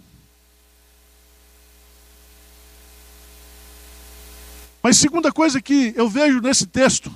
Mas 4.81 4.97
segunda 4.97 5.31
coisa 5.31 5.61
que 5.61 5.93
eu 5.95 6.09
vejo 6.09 6.41
nesse 6.41 6.65
texto 6.65 7.13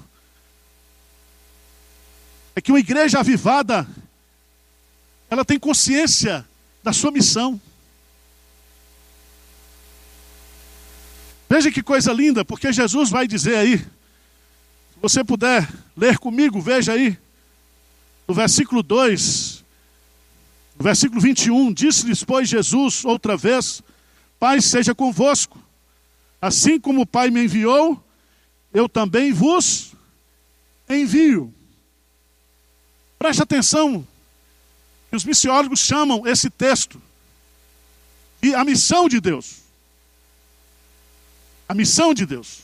é 2.56 2.62
que 2.62 2.72
uma 2.72 2.80
igreja 2.80 3.20
avivada 3.20 3.88
ela 5.30 5.44
tem 5.44 5.60
consciência 5.60 6.48
da 6.84 6.94
sua 6.94 7.12
missão. 7.12 7.60
Veja 11.50 11.72
que 11.72 11.82
coisa 11.82 12.12
linda, 12.12 12.44
porque 12.44 12.74
Jesus 12.74 13.10
vai 13.10 13.28
dizer 13.28 13.58
aí, 13.58 13.78
se 13.78 13.88
você 15.02 15.24
puder 15.24 15.68
ler 15.96 16.18
comigo, 16.18 16.60
veja 16.60 16.94
aí, 16.94 17.18
no 18.28 18.34
versículo 18.34 18.84
2, 18.84 19.64
no 20.78 20.84
versículo 20.84 21.22
21, 21.22 21.72
disse-lhes, 21.74 22.24
pois, 22.24 22.50
Jesus, 22.50 23.06
outra 23.06 23.38
vez, 23.38 23.82
Pai 24.40 24.62
seja 24.62 24.94
convosco, 24.94 25.58
assim 26.42 26.80
como 26.80 27.02
o 27.02 27.06
Pai 27.06 27.30
me 27.30 27.46
enviou, 27.46 28.04
eu 28.74 28.90
também 28.90 29.32
vos 29.32 29.94
envio. 30.90 31.54
Preste 33.18 33.42
atenção, 33.42 34.06
que 35.10 35.16
os 35.16 35.24
missiólogos 35.24 35.80
chamam 35.80 36.28
esse 36.28 36.50
texto 36.50 37.02
de 38.42 38.54
a 38.54 38.64
missão 38.64 39.08
de 39.08 39.20
Deus. 39.20 39.67
A 41.68 41.74
missão 41.74 42.14
de 42.14 42.26
Deus. 42.26 42.62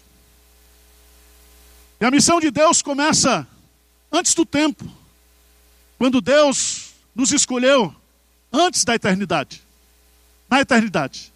E 1.99 2.05
a 2.05 2.11
missão 2.11 2.39
de 2.39 2.51
Deus 2.51 2.81
começa 2.81 3.47
antes 4.11 4.33
do 4.33 4.45
tempo, 4.45 4.85
quando 5.97 6.21
Deus 6.21 6.93
nos 7.15 7.31
escolheu 7.31 7.95
antes 8.51 8.83
da 8.83 8.95
eternidade. 8.95 9.61
Na 10.49 10.61
eternidade. 10.61 11.33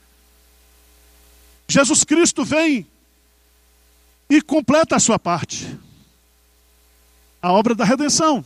Jesus 1.68 2.04
Cristo 2.04 2.46
vem 2.46 2.88
e 4.30 4.42
completa 4.42 4.96
a 4.96 5.00
sua 5.00 5.18
parte. 5.18 5.78
A 7.42 7.52
obra 7.52 7.74
da 7.74 7.84
redenção. 7.84 8.44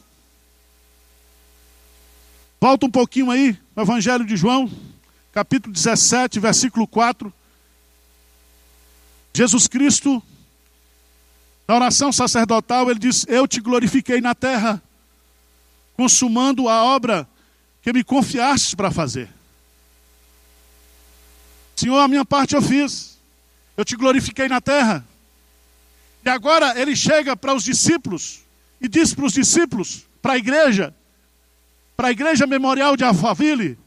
Volta 2.60 2.86
um 2.86 2.92
pouquinho 2.92 3.32
aí, 3.32 3.58
no 3.76 3.82
Evangelho 3.84 4.24
de 4.24 4.38
João, 4.38 4.72
capítulo 5.32 5.74
17, 5.74 6.40
versículo 6.40 6.88
4. 6.88 7.34
Jesus 9.34 9.68
Cristo, 9.68 10.22
na 11.68 11.76
oração 11.76 12.12
sacerdotal, 12.12 12.90
ele 12.90 13.00
diz: 13.00 13.26
Eu 13.28 13.48
te 13.48 13.62
glorifiquei 13.62 14.20
na 14.20 14.36
terra, 14.36 14.82
consumando 15.96 16.68
a 16.68 16.84
obra 16.84 17.28
que 17.82 17.94
me 17.94 18.04
confiaste 18.04 18.76
para 18.76 18.92
fazer. 18.92 19.30
Senhor, 21.76 21.98
a 21.98 22.08
minha 22.08 22.26
parte 22.26 22.56
eu 22.56 22.62
fiz, 22.62 23.18
eu 23.76 23.84
te 23.86 23.96
glorifiquei 23.96 24.48
na 24.48 24.62
terra. 24.62 25.06
E 26.24 26.30
agora 26.30 26.80
ele 26.80 26.96
chega 26.96 27.36
para 27.36 27.56
os 27.56 27.64
discípulos 27.64 28.42
e 28.80 28.88
diz 28.88 29.14
para 29.14 29.26
os 29.26 29.34
discípulos, 29.34 30.06
para 30.22 30.34
a 30.34 30.38
igreja, 30.38 30.94
para 31.98 32.10
a 32.10 32.12
igreja 32.12 32.46
memorial 32.46 32.96
de 32.96 33.04
Alphaville, 33.04 33.78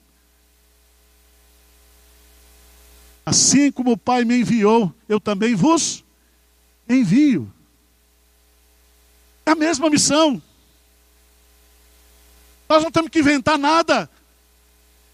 Assim 3.24 3.72
como 3.72 3.92
o 3.92 3.96
Pai 3.96 4.24
me 4.24 4.40
enviou, 4.40 4.92
eu 5.08 5.18
também 5.18 5.54
vos 5.54 6.04
envio. 6.88 7.50
É 9.46 9.52
a 9.52 9.54
mesma 9.54 9.88
missão. 9.88 10.42
Nós 12.68 12.82
não 12.82 12.90
temos 12.90 13.10
que 13.10 13.20
inventar 13.20 13.58
nada. 13.58 14.10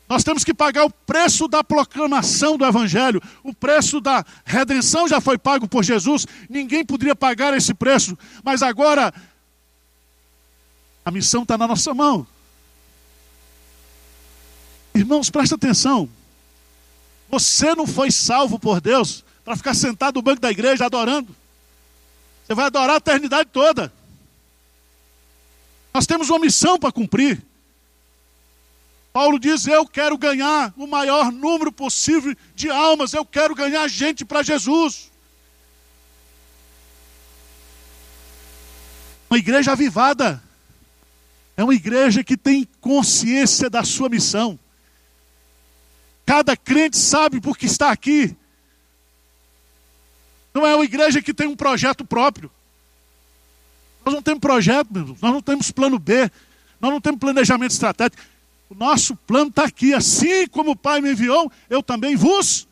Nós 0.09 0.25
temos 0.25 0.43
que 0.43 0.53
pagar 0.53 0.85
o 0.85 0.91
preço 0.91 1.47
da 1.47 1.63
proclamação 1.63 2.57
do 2.59 2.65
Evangelho. 2.65 3.23
O 3.45 3.55
preço 3.55 4.01
da 4.01 4.25
redenção 4.45 5.07
já 5.07 5.21
foi 5.21 5.39
pago 5.39 5.69
por 5.69 5.85
Jesus. 5.85 6.27
Ninguém 6.49 6.85
poderia 6.85 7.15
pagar 7.15 7.57
esse 7.57 7.73
preço. 7.73 8.19
Mas 8.43 8.61
agora, 8.61 9.15
a 11.05 11.11
missão 11.13 11.43
está 11.43 11.57
na 11.57 11.69
nossa 11.69 11.95
mão. 11.95 12.27
Irmãos, 14.93 15.31
presta 15.31 15.55
atenção. 15.55 16.09
Você 17.31 17.75
não 17.75 17.87
foi 17.87 18.11
salvo 18.11 18.59
por 18.59 18.81
Deus 18.81 19.25
para 19.45 19.57
ficar 19.57 19.75
sentado 19.75 20.17
no 20.17 20.23
banco 20.23 20.41
da 20.41 20.51
igreja 20.51 20.87
adorando. 20.87 21.35
Você 22.45 22.55
vai 22.55 22.67
adorar 22.67 22.91
a 22.91 22.97
eternidade 22.97 23.49
toda. 23.53 23.93
Nós 25.95 26.07
temos 26.07 26.29
uma 26.29 26.39
missão 26.39 26.79
para 26.79 26.93
cumprir. 26.93 27.43
Paulo 29.13 29.39
diz: 29.39 29.67
Eu 29.67 29.87
quero 29.87 30.17
ganhar 30.17 30.73
o 30.77 30.87
maior 30.87 31.33
número 31.33 31.73
possível 31.73 32.35
de 32.55 32.71
almas, 32.71 33.13
eu 33.13 33.25
quero 33.25 33.55
ganhar 33.55 33.87
gente 33.89 34.25
para 34.25 34.43
Jesus. 34.43 35.11
Uma 39.29 39.39
igreja 39.39 39.73
avivada 39.73 40.43
é 41.57 41.63
uma 41.63 41.75
igreja 41.75 42.25
que 42.25 42.37
tem 42.37 42.67
consciência 42.81 43.71
da 43.71 43.85
sua 43.85 44.09
missão. 44.09 44.59
Cada 46.31 46.57
crente 46.57 46.97
sabe 46.97 47.41
porque 47.41 47.67
está 47.67 47.91
aqui. 47.91 48.37
Não 50.55 50.65
é 50.65 50.77
uma 50.77 50.85
igreja 50.85 51.21
que 51.21 51.35
tem 51.35 51.49
um 51.49 51.57
projeto 51.57 52.05
próprio. 52.05 52.49
Nós 54.05 54.15
não 54.15 54.23
temos 54.23 54.39
projeto, 54.39 54.89
nós 54.93 55.33
não 55.33 55.43
temos 55.43 55.73
plano 55.73 55.99
B, 55.99 56.31
nós 56.81 56.93
não 56.93 57.01
temos 57.01 57.19
planejamento 57.19 57.73
estratégico. 57.73 58.23
O 58.69 58.77
nosso 58.77 59.17
plano 59.17 59.49
está 59.49 59.65
aqui. 59.65 59.93
Assim 59.93 60.47
como 60.47 60.71
o 60.71 60.77
Pai 60.77 61.01
me 61.01 61.11
enviou, 61.11 61.51
eu 61.69 61.83
também 61.83 62.15
vos 62.15 62.69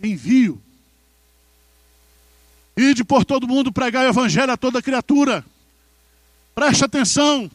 envio. 0.00 0.62
Ide 2.76 3.02
por 3.02 3.24
todo 3.24 3.48
mundo 3.48 3.72
pregar 3.72 4.06
o 4.06 4.10
evangelho 4.10 4.52
a 4.52 4.56
toda 4.56 4.80
criatura. 4.80 5.44
Preste 6.54 6.84
atenção. 6.84 7.50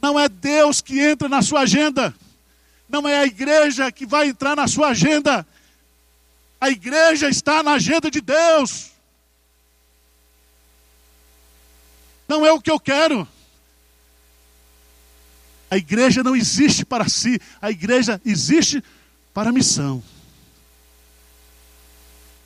Não 0.00 0.18
é 0.18 0.30
Deus 0.30 0.80
que 0.80 0.98
entra 0.98 1.28
na 1.28 1.42
sua 1.42 1.60
agenda. 1.60 2.14
Não 2.88 3.06
é 3.08 3.18
a 3.18 3.26
igreja 3.26 3.92
que 3.92 4.06
vai 4.06 4.28
entrar 4.28 4.56
na 4.56 4.66
sua 4.66 4.88
agenda. 4.88 5.46
A 6.60 6.70
igreja 6.70 7.28
está 7.28 7.62
na 7.62 7.72
agenda 7.72 8.10
de 8.10 8.20
Deus. 8.20 8.90
Não 12.26 12.44
é 12.44 12.52
o 12.52 12.60
que 12.60 12.70
eu 12.70 12.80
quero. 12.80 13.26
A 15.70 15.76
igreja 15.76 16.22
não 16.22 16.34
existe 16.34 16.84
para 16.84 17.08
si, 17.08 17.38
a 17.60 17.70
igreja 17.70 18.20
existe 18.24 18.82
para 19.34 19.50
a 19.50 19.52
missão. 19.52 20.02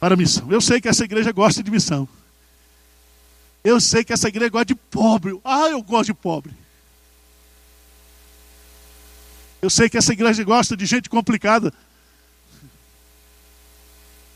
Para 0.00 0.16
missão. 0.16 0.50
Eu 0.50 0.60
sei 0.60 0.80
que 0.80 0.88
essa 0.88 1.04
igreja 1.04 1.30
gosta 1.30 1.62
de 1.62 1.70
missão. 1.70 2.08
Eu 3.62 3.80
sei 3.80 4.02
que 4.02 4.12
essa 4.12 4.28
igreja 4.28 4.50
gosta 4.50 4.66
de 4.66 4.74
pobre. 4.74 5.40
Ah, 5.44 5.68
eu 5.68 5.80
gosto 5.82 6.06
de 6.06 6.14
pobre. 6.14 6.52
Eu 9.62 9.70
sei 9.70 9.88
que 9.88 9.96
essa 9.96 10.12
igreja 10.12 10.42
gosta 10.42 10.76
de 10.76 10.84
gente 10.84 11.08
complicada. 11.08 11.72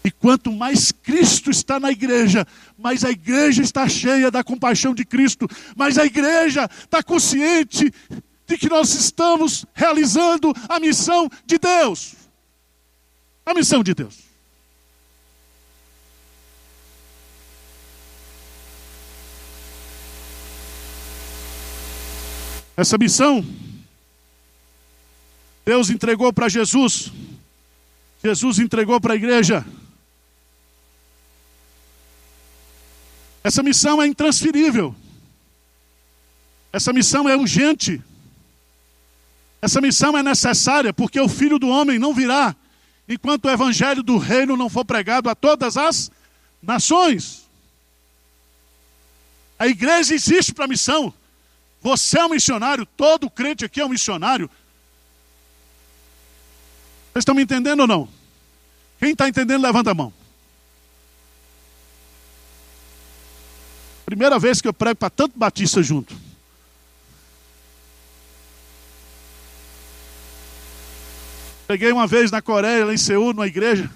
E 0.04 0.10
quanto 0.12 0.52
mais 0.52 0.92
Cristo 0.92 1.50
está 1.50 1.80
na 1.80 1.90
igreja, 1.90 2.46
mais 2.78 3.04
a 3.04 3.10
igreja 3.10 3.60
está 3.60 3.88
cheia 3.88 4.30
da 4.30 4.44
compaixão 4.44 4.94
de 4.94 5.04
Cristo, 5.04 5.48
mais 5.76 5.98
a 5.98 6.06
igreja 6.06 6.70
está 6.84 7.02
consciente 7.02 7.92
de 8.46 8.56
que 8.56 8.68
nós 8.68 8.94
estamos 8.94 9.66
realizando 9.74 10.54
a 10.68 10.78
missão 10.78 11.28
de 11.44 11.58
Deus. 11.58 12.14
A 13.44 13.52
missão 13.52 13.82
de 13.82 13.94
Deus. 13.94 14.20
Essa 22.76 22.96
missão 22.96 23.44
Deus 25.66 25.90
entregou 25.90 26.32
para 26.32 26.48
Jesus, 26.48 27.10
Jesus 28.22 28.60
entregou 28.60 29.00
para 29.00 29.14
a 29.14 29.16
igreja. 29.16 29.66
Essa 33.42 33.64
missão 33.64 34.00
é 34.00 34.06
intransferível. 34.06 34.94
Essa 36.72 36.92
missão 36.92 37.28
é 37.28 37.36
urgente. 37.36 38.00
Essa 39.60 39.80
missão 39.80 40.16
é 40.16 40.22
necessária 40.22 40.92
porque 40.92 41.20
o 41.20 41.28
Filho 41.28 41.58
do 41.58 41.68
Homem 41.68 41.98
não 41.98 42.14
virá 42.14 42.54
enquanto 43.08 43.46
o 43.46 43.50
Evangelho 43.50 44.04
do 44.04 44.18
Reino 44.18 44.56
não 44.56 44.70
for 44.70 44.84
pregado 44.84 45.28
a 45.28 45.34
todas 45.34 45.76
as 45.76 46.12
nações. 46.62 47.44
A 49.58 49.66
igreja 49.66 50.14
existe 50.14 50.54
para 50.54 50.66
a 50.66 50.68
missão. 50.68 51.12
Você 51.82 52.20
é 52.20 52.24
um 52.24 52.30
missionário, 52.30 52.86
todo 52.86 53.28
crente 53.28 53.64
aqui 53.64 53.80
é 53.80 53.84
um 53.84 53.88
missionário. 53.88 54.48
Vocês 57.16 57.22
estão 57.22 57.34
me 57.34 57.44
entendendo 57.44 57.80
ou 57.80 57.86
não? 57.86 58.06
Quem 58.98 59.12
está 59.12 59.26
entendendo, 59.26 59.62
levanta 59.62 59.90
a 59.90 59.94
mão. 59.94 60.12
Primeira 64.04 64.38
vez 64.38 64.60
que 64.60 64.68
eu 64.68 64.74
prego 64.74 64.96
para 64.96 65.08
tanto 65.08 65.32
batista 65.38 65.82
junto. 65.82 66.14
Peguei 71.66 71.90
uma 71.90 72.06
vez 72.06 72.30
na 72.30 72.42
Coreia, 72.42 72.84
lá 72.84 72.92
em 72.92 72.98
Seul, 72.98 73.32
numa 73.32 73.46
igreja. 73.46 73.90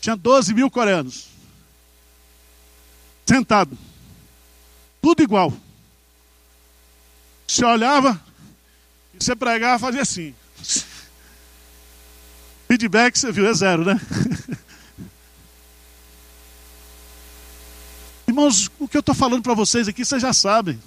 Tinha 0.00 0.16
12 0.16 0.52
mil 0.52 0.68
coreanos. 0.68 1.28
Sentado. 3.24 3.78
Tudo 5.00 5.22
igual. 5.22 5.54
Você 7.46 7.64
olhava 7.64 8.20
e 9.14 9.22
você 9.22 9.36
pregava, 9.36 9.78
fazia 9.78 10.02
assim. 10.02 10.34
Feedback, 12.74 13.16
você 13.16 13.30
viu, 13.30 13.46
é 13.46 13.54
zero, 13.54 13.84
né? 13.84 14.00
Irmãos, 18.26 18.68
o 18.80 18.88
que 18.88 18.96
eu 18.96 19.00
estou 19.00 19.14
falando 19.14 19.44
para 19.44 19.54
vocês 19.54 19.86
aqui, 19.86 20.04
vocês 20.04 20.20
já 20.20 20.32
sabem. 20.32 20.82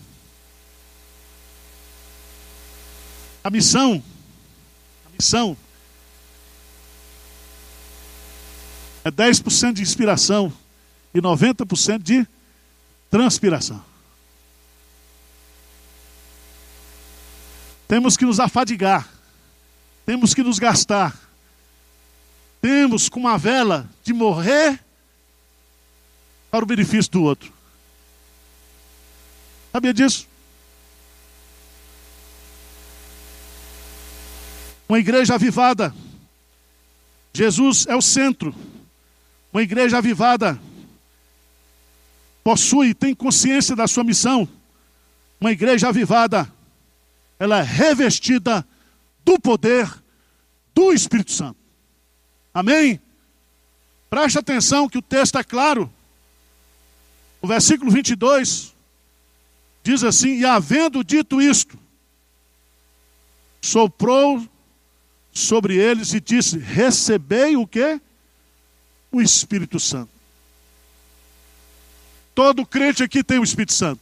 A 3.42 3.50
missão, 3.50 4.04
a 5.06 5.10
missão 5.18 5.56
é 9.06 9.10
10% 9.10 9.72
de 9.72 9.82
inspiração 9.82 10.52
e 11.14 11.22
90% 11.22 12.04
de 12.04 12.28
transpiração. 13.10 13.82
Temos 17.88 18.18
que 18.18 18.26
nos 18.26 18.42
afadigar, 18.42 19.08
temos 20.06 20.34
que 20.34 20.44
nos 20.44 20.60
gastar, 20.60 21.27
temos 22.62 23.10
com 23.10 23.22
uma 23.22 23.38
vela 23.38 23.90
de 24.04 24.14
morrer 24.14 24.80
para 26.50 26.64
o 26.64 26.68
benefício 26.68 27.12
do 27.12 27.24
outro. 27.24 27.52
Sabia 29.72 29.94
disso? 29.94 30.28
Uma 34.88 35.00
igreja 35.00 35.36
avivada. 35.36 35.94
Jesus 37.34 37.86
é 37.88 37.96
o 37.96 38.02
centro. 38.02 38.56
Uma 39.52 39.62
igreja 39.62 39.98
avivada 39.98 40.60
possui, 42.44 42.94
tem 42.94 43.14
consciência 43.14 43.76
da 43.76 43.88
sua 43.88 44.04
missão. 44.04 44.48
Uma 45.40 45.52
igreja 45.52 45.90
avivada, 45.90 46.52
ela 47.38 47.60
é 47.60 47.64
revestida 47.64 48.66
do 49.26 49.40
poder 49.40 49.94
do 50.74 50.94
Espírito 50.94 51.32
Santo. 51.32 51.57
Amém? 52.58 53.00
Preste 54.10 54.40
atenção 54.40 54.90
que 54.90 54.98
o 54.98 55.02
texto 55.02 55.38
é 55.38 55.44
claro. 55.44 55.94
O 57.40 57.48
versículo 57.48 57.92
22 57.92 58.74
diz 59.84 60.04
assim: 60.04 60.40
E 60.40 60.44
havendo 60.44 61.04
dito 61.04 61.40
isto, 61.40 61.78
soprou 63.62 64.44
sobre 65.32 65.76
eles 65.76 66.16
e 66.16 66.20
disse: 66.20 66.58
Recebei 66.58 67.56
o 67.56 67.68
que? 67.68 68.02
O 69.12 69.22
Espírito 69.22 69.80
Santo. 69.80 70.10
Todo 72.34 72.66
crente 72.66 73.04
aqui 73.04 73.24
tem 73.24 73.38
o 73.38 73.44
Espírito 73.44 73.74
Santo. 73.74 74.02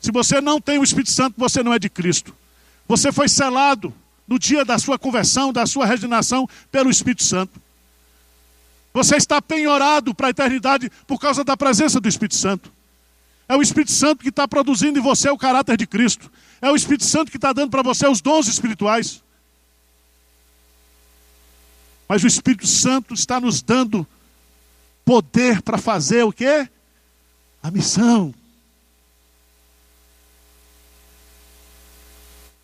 Se 0.00 0.10
você 0.10 0.40
não 0.40 0.60
tem 0.60 0.80
o 0.80 0.82
Espírito 0.82 1.12
Santo, 1.12 1.36
você 1.38 1.62
não 1.62 1.72
é 1.72 1.78
de 1.78 1.88
Cristo. 1.88 2.34
Você 2.88 3.12
foi 3.12 3.28
selado 3.28 3.94
no 4.26 4.36
dia 4.36 4.64
da 4.64 4.80
sua 4.80 4.98
conversão, 4.98 5.52
da 5.52 5.64
sua 5.64 5.86
regeneração, 5.86 6.48
pelo 6.72 6.90
Espírito 6.90 7.22
Santo. 7.22 7.62
Você 8.94 9.16
está 9.16 9.42
penhorado 9.42 10.14
para 10.14 10.28
a 10.28 10.30
eternidade 10.30 10.88
por 11.04 11.18
causa 11.18 11.42
da 11.42 11.56
presença 11.56 12.00
do 12.00 12.08
Espírito 12.08 12.36
Santo. 12.36 12.72
É 13.48 13.56
o 13.56 13.60
Espírito 13.60 13.90
Santo 13.90 14.22
que 14.22 14.28
está 14.28 14.46
produzindo 14.46 15.00
em 15.00 15.02
você 15.02 15.28
o 15.28 15.36
caráter 15.36 15.76
de 15.76 15.84
Cristo. 15.84 16.30
É 16.62 16.70
o 16.70 16.76
Espírito 16.76 17.04
Santo 17.04 17.28
que 17.28 17.36
está 17.36 17.52
dando 17.52 17.70
para 17.70 17.82
você 17.82 18.06
os 18.06 18.20
dons 18.20 18.46
espirituais. 18.46 19.20
Mas 22.08 22.22
o 22.22 22.28
Espírito 22.28 22.68
Santo 22.68 23.14
está 23.14 23.40
nos 23.40 23.60
dando 23.60 24.06
poder 25.04 25.60
para 25.60 25.76
fazer 25.76 26.22
o 26.22 26.32
quê? 26.32 26.68
A 27.60 27.72
missão. 27.72 28.32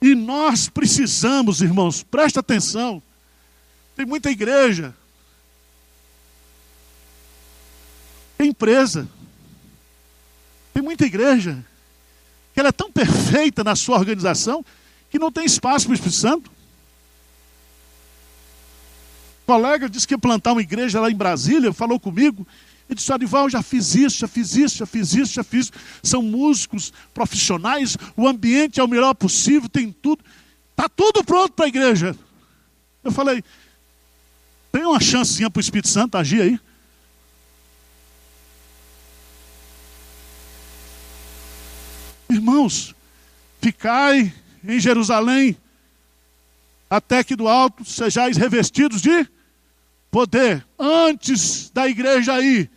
E 0.00 0.14
nós 0.14 0.68
precisamos, 0.68 1.60
irmãos, 1.60 2.04
presta 2.04 2.38
atenção. 2.38 3.02
Tem 3.96 4.06
muita 4.06 4.30
igreja 4.30 4.90
Tem 4.90 5.00
empresa. 8.46 9.08
Tem 10.72 10.82
muita 10.82 11.04
igreja 11.04 11.64
que 12.52 12.60
ela 12.60 12.70
é 12.70 12.72
tão 12.72 12.90
perfeita 12.90 13.62
na 13.62 13.76
sua 13.76 13.98
organização 13.98 14.64
que 15.10 15.18
não 15.18 15.30
tem 15.30 15.44
espaço 15.44 15.86
para 15.86 15.92
o 15.92 15.94
Espírito 15.94 16.16
Santo. 16.16 16.50
O 19.42 19.46
colega 19.46 19.88
disse 19.88 20.06
que 20.06 20.14
ia 20.14 20.18
plantar 20.18 20.52
uma 20.52 20.62
igreja 20.62 21.00
lá 21.00 21.10
em 21.10 21.16
Brasília, 21.16 21.72
falou 21.72 21.98
comigo. 21.98 22.46
Ele 22.88 22.96
disse, 22.96 23.12
Arival, 23.12 23.48
já 23.48 23.62
fiz 23.62 23.94
isso, 23.94 24.18
já 24.18 24.28
fiz 24.28 24.54
isso, 24.54 24.78
já 24.78 24.86
fiz 24.86 25.14
isso, 25.14 25.32
já 25.34 25.44
fiz. 25.44 25.72
São 26.02 26.22
músicos 26.22 26.92
profissionais, 27.12 27.96
o 28.16 28.26
ambiente 28.26 28.80
é 28.80 28.84
o 28.84 28.88
melhor 28.88 29.14
possível, 29.14 29.68
tem 29.68 29.92
tudo. 29.92 30.24
Está 30.70 30.88
tudo 30.88 31.24
pronto 31.24 31.52
para 31.52 31.66
a 31.66 31.68
igreja. 31.68 32.16
Eu 33.02 33.12
falei, 33.12 33.42
tem 34.72 34.84
uma 34.84 35.00
chancinha 35.00 35.50
para 35.50 35.58
o 35.58 35.60
Espírito 35.60 35.88
Santo 35.88 36.16
agir 36.16 36.42
aí? 36.42 36.60
Irmãos, 42.50 42.96
ficai 43.60 44.34
em 44.64 44.80
Jerusalém, 44.80 45.56
até 46.90 47.22
que 47.22 47.36
do 47.36 47.46
alto 47.46 47.84
sejais 47.84 48.36
revestidos 48.36 49.00
de 49.00 49.24
poder. 50.10 50.66
Antes 50.76 51.70
da 51.70 51.86
igreja 51.86 52.34
aí, 52.34 52.68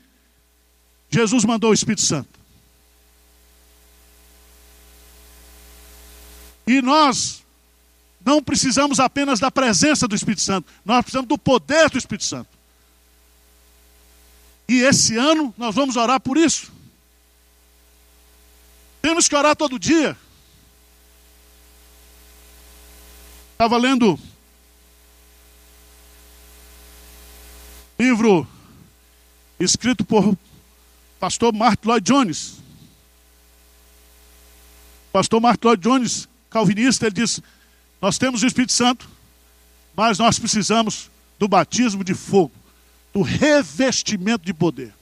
Jesus 1.09 1.43
mandou 1.43 1.71
o 1.71 1.73
Espírito 1.73 2.03
Santo. 2.03 2.29
E 6.67 6.79
nós 6.79 7.43
não 8.23 8.43
precisamos 8.43 8.99
apenas 8.99 9.39
da 9.39 9.49
presença 9.49 10.07
do 10.07 10.15
Espírito 10.15 10.43
Santo, 10.43 10.71
nós 10.85 11.01
precisamos 11.01 11.27
do 11.27 11.37
poder 11.37 11.89
do 11.89 11.97
Espírito 11.97 12.25
Santo. 12.25 12.49
E 14.69 14.81
esse 14.81 15.17
ano 15.17 15.51
nós 15.57 15.73
vamos 15.73 15.95
orar 15.95 16.19
por 16.19 16.37
isso. 16.37 16.71
Temos 19.03 19.27
que 19.27 19.35
orar 19.35 19.53
todo 19.53 19.77
dia. 19.77 20.17
Estava 23.51 23.77
lendo 23.77 24.17
livro 27.99 28.47
escrito 29.59 30.05
por 30.05 30.37
pastor 31.19 31.53
Martin 31.53 31.85
Lloyd 31.85 32.09
Jones. 32.09 32.59
Pastor 35.11 35.41
Martin 35.41 35.67
Lloyd 35.67 35.83
Jones, 35.83 36.29
calvinista, 36.49 37.05
ele 37.05 37.15
diz: 37.15 37.41
Nós 38.01 38.17
temos 38.17 38.41
o 38.41 38.47
Espírito 38.47 38.71
Santo, 38.71 39.09
mas 39.93 40.17
nós 40.17 40.39
precisamos 40.39 41.11
do 41.37 41.49
batismo 41.49 42.05
de 42.05 42.13
fogo, 42.13 42.53
do 43.13 43.21
revestimento 43.21 44.45
de 44.45 44.53
poder. 44.53 44.93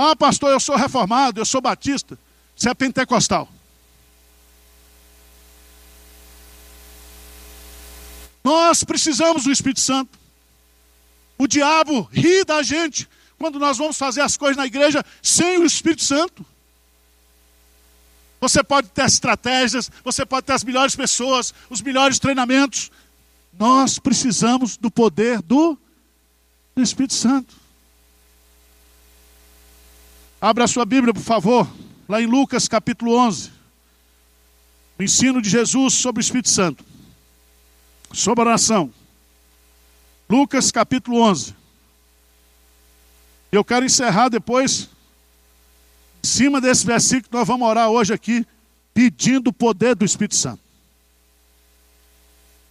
Ah, 0.00 0.14
pastor, 0.14 0.52
eu 0.52 0.60
sou 0.60 0.76
reformado, 0.76 1.40
eu 1.40 1.44
sou 1.44 1.60
batista. 1.60 2.16
Você 2.54 2.70
é 2.70 2.74
pentecostal. 2.74 3.48
Nós 8.44 8.84
precisamos 8.84 9.42
do 9.42 9.50
Espírito 9.50 9.80
Santo. 9.80 10.16
O 11.36 11.48
diabo 11.48 12.08
ri 12.12 12.44
da 12.44 12.62
gente 12.62 13.08
quando 13.40 13.58
nós 13.58 13.76
vamos 13.76 13.98
fazer 13.98 14.20
as 14.20 14.36
coisas 14.36 14.56
na 14.56 14.66
igreja 14.66 15.04
sem 15.20 15.58
o 15.58 15.66
Espírito 15.66 16.04
Santo. 16.04 16.46
Você 18.40 18.62
pode 18.62 18.90
ter 18.90 19.04
estratégias, 19.04 19.90
você 20.04 20.24
pode 20.24 20.46
ter 20.46 20.52
as 20.52 20.62
melhores 20.62 20.94
pessoas, 20.94 21.52
os 21.68 21.82
melhores 21.82 22.20
treinamentos. 22.20 22.92
Nós 23.52 23.98
precisamos 23.98 24.76
do 24.76 24.92
poder 24.92 25.42
do, 25.42 25.76
do 26.76 26.82
Espírito 26.82 27.14
Santo. 27.14 27.57
Abra 30.40 30.68
sua 30.68 30.84
Bíblia, 30.84 31.12
por 31.12 31.22
favor, 31.22 31.68
lá 32.08 32.22
em 32.22 32.26
Lucas 32.26 32.68
capítulo 32.68 33.16
11. 33.16 33.50
O 34.96 35.02
ensino 35.02 35.42
de 35.42 35.50
Jesus 35.50 35.94
sobre 35.94 36.20
o 36.20 36.22
Espírito 36.22 36.48
Santo. 36.48 36.84
Sobre 38.12 38.44
a 38.44 38.46
oração. 38.46 38.92
Lucas 40.30 40.70
capítulo 40.70 41.20
11. 41.22 41.56
Eu 43.50 43.64
quero 43.64 43.84
encerrar 43.84 44.28
depois, 44.28 44.88
em 46.22 46.26
cima 46.26 46.60
desse 46.60 46.86
versículo, 46.86 47.30
nós 47.32 47.48
vamos 47.48 47.66
orar 47.66 47.88
hoje 47.88 48.14
aqui, 48.14 48.46
pedindo 48.94 49.48
o 49.48 49.52
poder 49.52 49.96
do 49.96 50.04
Espírito 50.04 50.36
Santo. 50.36 50.60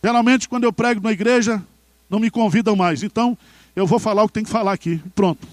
Geralmente, 0.01 0.47
quando 0.47 0.63
eu 0.63 0.71
prego 0.71 1.01
na 1.01 1.11
igreja, 1.11 1.61
não 2.09 2.19
me 2.19 2.31
convidam 2.31 2.77
mais. 2.77 3.03
Então, 3.03 3.37
eu 3.75 3.85
vou 3.85 3.99
falar 3.99 4.23
o 4.23 4.27
que 4.27 4.35
tem 4.35 4.43
que 4.45 4.49
falar 4.49 4.71
aqui. 4.71 5.01
Pronto. 5.13 5.45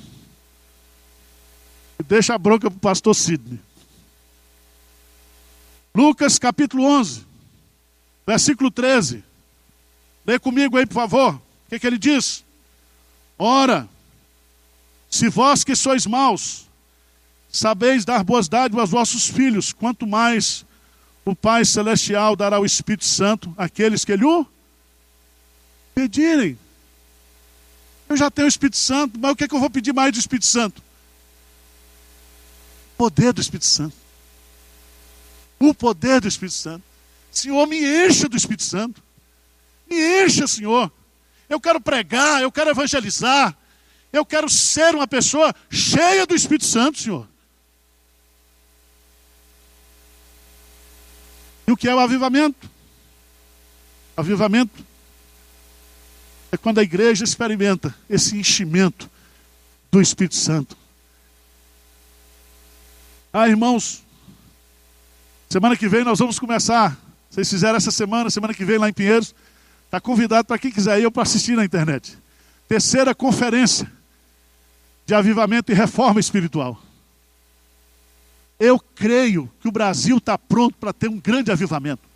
Deixa 2.02 2.34
a 2.34 2.38
bronca 2.38 2.70
para 2.70 2.76
o 2.76 2.80
pastor 2.80 3.14
Sidney. 3.14 3.60
Lucas 5.94 6.38
capítulo 6.38 6.84
11, 6.84 7.24
versículo 8.26 8.70
13. 8.70 9.22
Lê 10.26 10.38
comigo 10.38 10.76
aí, 10.76 10.86
por 10.86 10.94
favor. 10.94 11.34
O 11.34 11.40
que, 11.68 11.78
que 11.78 11.86
ele 11.86 11.98
diz? 11.98 12.44
Ora, 13.38 13.88
Se 15.14 15.28
vós 15.28 15.62
que 15.62 15.76
sois 15.76 16.06
maus, 16.06 16.66
sabeis 17.48 18.04
dar 18.04 18.24
boas 18.24 18.48
dádivas 18.48 18.82
aos 18.82 18.90
vossos 18.90 19.28
filhos, 19.28 19.72
quanto 19.72 20.08
mais 20.08 20.66
o 21.24 21.36
Pai 21.36 21.64
Celestial 21.64 22.34
dará 22.34 22.58
o 22.58 22.66
Espírito 22.66 23.04
Santo 23.04 23.54
àqueles 23.56 24.04
que 24.04 24.16
lhe 24.16 24.24
o 24.24 24.44
pedirem. 25.94 26.58
Eu 28.08 28.16
já 28.16 28.28
tenho 28.28 28.46
o 28.46 28.48
Espírito 28.48 28.76
Santo, 28.76 29.16
mas 29.20 29.30
o 29.30 29.36
que, 29.36 29.44
é 29.44 29.48
que 29.48 29.54
eu 29.54 29.60
vou 29.60 29.70
pedir 29.70 29.92
mais 29.92 30.12
do 30.12 30.18
Espírito 30.18 30.46
Santo? 30.46 30.82
Poder 32.96 33.32
do 33.32 33.40
Espírito 33.40 33.66
Santo. 33.66 33.96
O 35.58 35.74
poder 35.74 36.20
do 36.20 36.28
Espírito 36.28 36.54
Santo. 36.54 36.84
Senhor, 37.30 37.66
me 37.66 37.78
encha 37.78 38.28
do 38.28 38.36
Espírito 38.36 38.62
Santo. 38.62 39.02
Me 39.88 40.24
encha, 40.24 40.46
Senhor. 40.46 40.90
Eu 41.48 41.60
quero 41.60 41.80
pregar, 41.80 42.42
eu 42.42 42.52
quero 42.52 42.70
evangelizar. 42.70 43.56
Eu 44.12 44.24
quero 44.24 44.48
ser 44.48 44.94
uma 44.94 45.08
pessoa 45.08 45.54
cheia 45.68 46.26
do 46.26 46.34
Espírito 46.34 46.66
Santo, 46.66 46.98
Senhor. 46.98 47.28
E 51.66 51.72
o 51.72 51.76
que 51.76 51.88
é 51.88 51.94
o 51.94 51.98
avivamento? 51.98 52.70
Avivamento 54.16 54.84
é 56.52 56.56
quando 56.56 56.78
a 56.78 56.82
igreja 56.82 57.24
experimenta 57.24 57.92
esse 58.08 58.36
enchimento 58.36 59.10
do 59.90 60.00
Espírito 60.00 60.36
Santo. 60.36 60.76
Ah, 63.36 63.48
irmãos, 63.48 64.04
semana 65.48 65.76
que 65.76 65.88
vem 65.88 66.04
nós 66.04 66.20
vamos 66.20 66.38
começar. 66.38 66.96
Vocês 67.28 67.50
fizeram 67.50 67.76
essa 67.76 67.90
semana, 67.90 68.30
semana 68.30 68.54
que 68.54 68.64
vem 68.64 68.78
lá 68.78 68.88
em 68.88 68.92
Pinheiros. 68.92 69.34
Está 69.86 70.00
convidado 70.00 70.46
para 70.46 70.56
quem 70.56 70.70
quiser 70.70 71.00
ir 71.00 71.10
para 71.10 71.24
assistir 71.24 71.56
na 71.56 71.64
internet. 71.64 72.16
Terceira 72.68 73.12
conferência 73.12 73.90
de 75.04 75.16
avivamento 75.16 75.72
e 75.72 75.74
reforma 75.74 76.20
espiritual. 76.20 76.80
Eu 78.60 78.78
creio 78.78 79.50
que 79.58 79.66
o 79.66 79.72
Brasil 79.72 80.18
está 80.18 80.38
pronto 80.38 80.76
para 80.78 80.92
ter 80.92 81.08
um 81.08 81.18
grande 81.18 81.50
avivamento. 81.50 82.08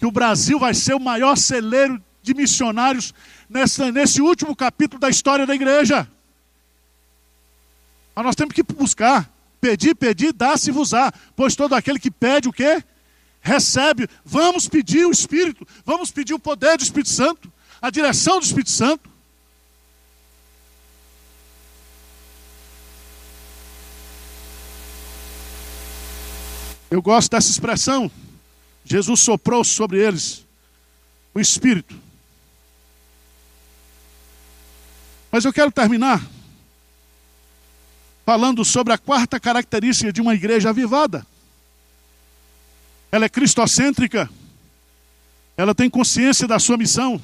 Que 0.00 0.06
o 0.06 0.10
Brasil 0.10 0.58
vai 0.58 0.74
ser 0.74 0.94
o 0.94 1.00
maior 1.00 1.36
celeiro 1.36 2.02
de 2.24 2.34
missionários 2.34 3.14
nessa, 3.48 3.92
nesse 3.92 4.20
último 4.20 4.56
capítulo 4.56 4.98
da 4.98 5.08
história 5.08 5.46
da 5.46 5.54
igreja. 5.54 6.10
Mas 8.16 8.24
nós 8.24 8.34
temos 8.34 8.52
que 8.52 8.64
buscar, 8.64 9.30
pedir, 9.60 9.94
pedir, 9.94 10.32
dá-se-vos-á. 10.32 11.12
Pois 11.36 11.54
todo 11.54 11.74
aquele 11.74 11.98
que 11.98 12.10
pede 12.10 12.48
o 12.48 12.52
quê? 12.52 12.82
Recebe. 13.40 14.08
Vamos 14.24 14.68
pedir 14.68 15.06
o 15.06 15.10
Espírito, 15.10 15.66
vamos 15.84 16.10
pedir 16.10 16.34
o 16.34 16.38
poder 16.38 16.76
do 16.76 16.82
Espírito 16.82 17.10
Santo, 17.10 17.52
a 17.80 17.90
direção 17.90 18.38
do 18.38 18.44
Espírito 18.44 18.70
Santo. 18.70 19.10
Eu 26.90 27.00
gosto 27.00 27.30
dessa 27.30 27.50
expressão. 27.50 28.10
Jesus 28.84 29.20
soprou 29.20 29.62
sobre 29.62 30.04
eles 30.04 30.44
o 31.32 31.38
Espírito. 31.38 31.94
Mas 35.30 35.44
eu 35.44 35.52
quero 35.52 35.70
terminar 35.70 36.20
falando 38.24 38.64
sobre 38.64 38.92
a 38.92 38.98
quarta 38.98 39.40
característica 39.40 40.12
de 40.12 40.20
uma 40.20 40.34
igreja 40.34 40.70
avivada. 40.70 41.26
Ela 43.10 43.24
é 43.24 43.28
cristocêntrica, 43.28 44.30
ela 45.56 45.74
tem 45.74 45.90
consciência 45.90 46.46
da 46.46 46.58
sua 46.58 46.76
missão, 46.76 47.20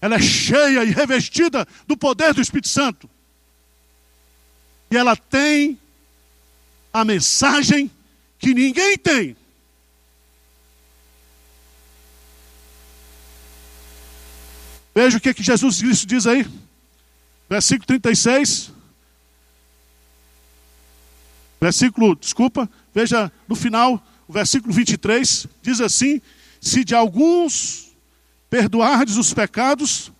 ela 0.00 0.16
é 0.16 0.20
cheia 0.20 0.84
e 0.84 0.90
revestida 0.90 1.66
do 1.86 1.96
poder 1.96 2.34
do 2.34 2.40
Espírito 2.40 2.68
Santo, 2.68 3.08
e 4.90 4.96
ela 4.96 5.16
tem 5.16 5.78
a 6.92 7.04
mensagem 7.04 7.90
que 8.38 8.54
ninguém 8.54 8.96
tem. 8.96 9.36
Veja 14.94 15.16
o 15.16 15.20
que, 15.20 15.32
que 15.32 15.42
Jesus 15.44 15.78
Cristo 15.78 16.06
diz 16.06 16.26
aí. 16.26 16.44
Versículo 17.48 17.86
36. 17.86 18.72
Versículo, 21.60 22.14
desculpa, 22.14 22.70
veja 22.94 23.32
no 23.48 23.56
final, 23.56 24.02
o 24.26 24.32
versículo 24.32 24.72
23, 24.72 25.46
diz 25.62 25.80
assim: 25.80 26.20
Se 26.60 26.84
de 26.84 26.94
alguns 26.94 27.88
perdoardes 28.48 29.16
os 29.16 29.34
pecados, 29.34 30.12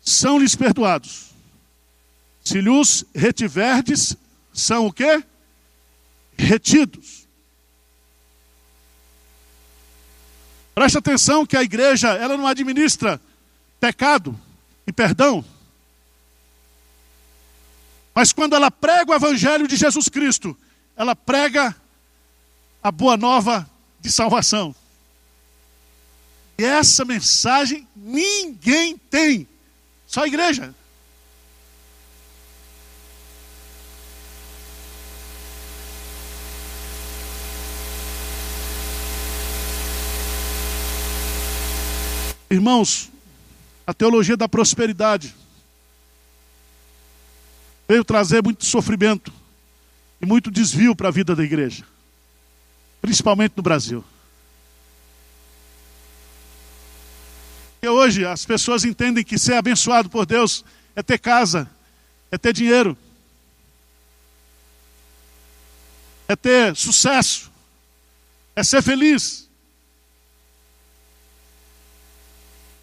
são-lhes 0.00 0.54
perdoados. 0.54 1.30
Se 2.44 2.60
lhes 2.60 3.04
retiverdes, 3.14 4.16
são 4.52 4.86
o 4.86 4.92
quê? 4.92 5.22
Retidos. 6.36 7.26
Preste 10.74 10.98
atenção 10.98 11.46
que 11.46 11.56
a 11.56 11.62
igreja, 11.62 12.08
ela 12.08 12.36
não 12.36 12.46
administra 12.46 13.20
pecado 13.80 14.38
e 14.86 14.92
perdão. 14.92 15.44
Mas 18.16 18.32
quando 18.32 18.56
ela 18.56 18.70
prega 18.70 19.12
o 19.12 19.14
evangelho 19.14 19.68
de 19.68 19.76
Jesus 19.76 20.08
Cristo, 20.08 20.56
ela 20.96 21.14
prega 21.14 21.76
a 22.82 22.90
boa 22.90 23.14
nova 23.14 23.68
de 24.00 24.10
salvação. 24.10 24.74
E 26.56 26.64
essa 26.64 27.04
mensagem 27.04 27.86
ninguém 27.94 28.96
tem, 28.96 29.46
só 30.06 30.22
a 30.22 30.26
igreja. 30.26 30.74
Irmãos, 42.48 43.10
a 43.86 43.92
teologia 43.92 44.38
da 44.38 44.48
prosperidade 44.48 45.34
veio 47.88 48.04
trazer 48.04 48.42
muito 48.42 48.64
sofrimento 48.64 49.32
e 50.20 50.26
muito 50.26 50.50
desvio 50.50 50.94
para 50.94 51.08
a 51.08 51.12
vida 51.12 51.34
da 51.36 51.44
igreja, 51.44 51.84
principalmente 53.00 53.54
no 53.56 53.62
Brasil. 53.62 54.04
E 57.82 57.88
hoje 57.88 58.24
as 58.24 58.44
pessoas 58.44 58.84
entendem 58.84 59.22
que 59.22 59.38
ser 59.38 59.54
abençoado 59.54 60.10
por 60.10 60.26
Deus 60.26 60.64
é 60.94 61.02
ter 61.02 61.18
casa, 61.18 61.70
é 62.30 62.38
ter 62.38 62.52
dinheiro, 62.52 62.96
é 66.26 66.34
ter 66.34 66.74
sucesso, 66.74 67.52
é 68.56 68.64
ser 68.64 68.82
feliz. 68.82 69.48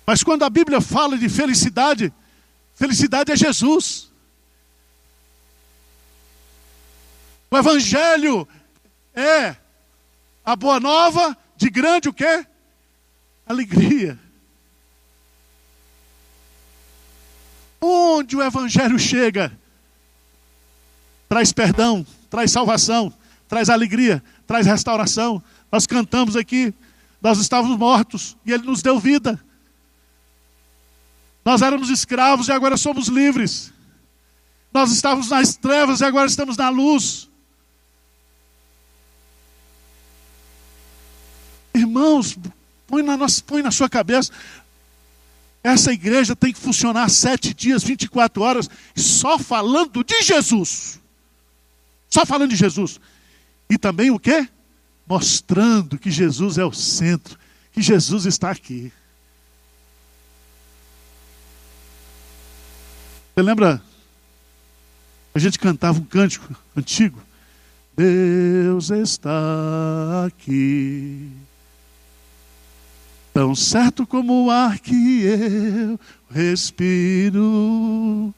Mas 0.06 0.24
quando 0.24 0.44
a 0.44 0.50
Bíblia 0.50 0.80
fala 0.80 1.18
de 1.18 1.28
felicidade, 1.28 2.14
felicidade 2.76 3.32
é 3.32 3.36
Jesus. 3.36 4.13
O 7.54 7.58
Evangelho 7.58 8.48
é 9.14 9.56
a 10.44 10.56
boa 10.56 10.80
nova 10.80 11.38
de 11.56 11.70
grande 11.70 12.10
o 12.10 12.14
quê? 12.14 12.48
Alegria. 13.46 14.20
Onde 17.80 18.36
o 18.36 18.42
Evangelho 18.42 18.98
chega, 18.98 19.56
traz 21.30 21.54
perdão, 21.54 22.04
traz 22.28 22.50
salvação, 22.50 23.14
traz 23.48 23.70
alegria, 23.70 24.24
traz 24.48 24.66
restauração. 24.66 25.40
Nós 25.72 25.86
cantamos 25.86 26.36
aqui, 26.36 26.74
nós 27.22 27.38
estávamos 27.38 27.78
mortos 27.78 28.36
e 28.44 28.52
Ele 28.52 28.64
nos 28.64 28.82
deu 28.82 29.00
vida. 29.00 29.40
Nós 31.46 31.62
éramos 31.62 31.92
escravos 31.92 32.48
e 32.48 32.52
agora 32.52 32.78
somos 32.78 33.10
livres. 33.10 33.72
Nós 34.74 34.92
estávamos 34.92 35.30
nas 35.30 35.56
trevas 35.56 36.02
e 36.02 36.04
agora 36.04 36.26
estamos 36.26 36.58
na 36.58 36.70
luz. 36.70 37.32
Irmãos, 41.84 42.38
põe 42.88 43.04
na, 43.04 43.18
nossa, 43.18 43.42
põe 43.46 43.62
na 43.62 43.72
sua 43.72 43.90
cabeça. 43.90 44.32
Essa 45.64 45.94
igreja 45.94 46.36
tem 46.36 46.52
que 46.52 46.60
funcionar 46.60 47.10
sete 47.10 47.54
dias, 47.54 47.84
24 47.84 48.42
horas, 48.42 48.70
só 48.96 49.38
falando 49.38 50.04
de 50.04 50.22
Jesus. 50.22 51.00
Só 52.10 52.26
falando 52.26 52.50
de 52.50 52.56
Jesus. 52.56 53.00
E 53.70 53.78
também 53.78 54.12
o 54.12 54.20
quê? 54.20 54.48
Mostrando 55.08 55.98
que 55.98 56.12
Jesus 56.12 56.58
é 56.58 56.66
o 56.66 56.74
centro, 56.74 57.38
que 57.72 57.82
Jesus 57.82 58.26
está 58.26 58.52
aqui. 58.52 58.92
Você 63.34 63.42
lembra? 63.42 63.82
A 65.34 65.40
gente 65.40 65.58
cantava 65.58 65.98
um 65.98 66.06
cântico 66.06 66.56
antigo. 66.78 67.20
Deus 67.96 68.90
está 68.90 70.26
aqui. 70.28 71.32
Tão 73.34 73.56
certo 73.56 74.06
como 74.06 74.46
o 74.46 74.52
ar 74.52 74.78
que 74.78 75.24
eu 75.24 76.00
respiro. 76.30 78.32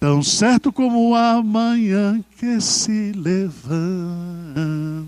Tão 0.00 0.22
certo 0.22 0.72
como 0.72 1.14
a 1.14 1.42
manhã 1.42 2.24
que 2.38 2.58
se 2.62 3.12
levanta. 3.12 5.06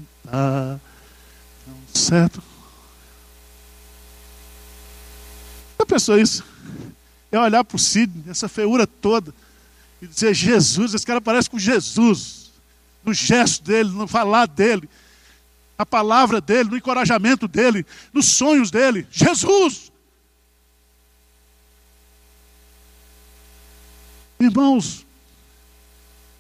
Tão 1.65 1.75
certo. 1.95 2.43
Já 5.81 5.87
pensou 5.87 6.19
isso? 6.19 6.45
É 7.31 7.41
olhar 7.41 7.65
para 7.65 7.77
o 7.77 7.79
Sidney, 7.79 8.25
essa 8.29 8.47
feiura 8.47 8.87
toda, 8.87 9.33
e 10.03 10.07
dizer: 10.07 10.35
Jesus, 10.35 10.93
esse 10.93 11.07
cara 11.07 11.23
parece 11.23 11.49
com 11.49 11.59
Jesus. 11.59 12.51
No 13.03 13.15
gesto 13.15 13.65
dele, 13.65 13.89
no 13.89 14.07
falar 14.07 14.47
dele, 14.47 14.87
na 15.83 15.87
palavra 15.87 16.41
dele, 16.41 16.71
no 16.71 16.77
encorajamento 16.77 17.49
dele, 17.49 17.85
nos 18.13 18.27
sonhos 18.27 18.71
dele. 18.71 19.05
Jesus! 19.11 19.91
Irmãos, 24.39 25.05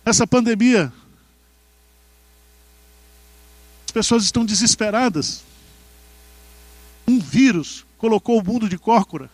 essa 0.04 0.24
pandemia, 0.28 0.92
as 3.84 3.90
pessoas 3.90 4.22
estão 4.22 4.44
desesperadas. 4.44 5.42
Um 7.06 7.18
vírus 7.18 7.84
colocou 7.98 8.38
o 8.38 8.44
mundo 8.44 8.68
de 8.68 8.78
córcora, 8.78 9.28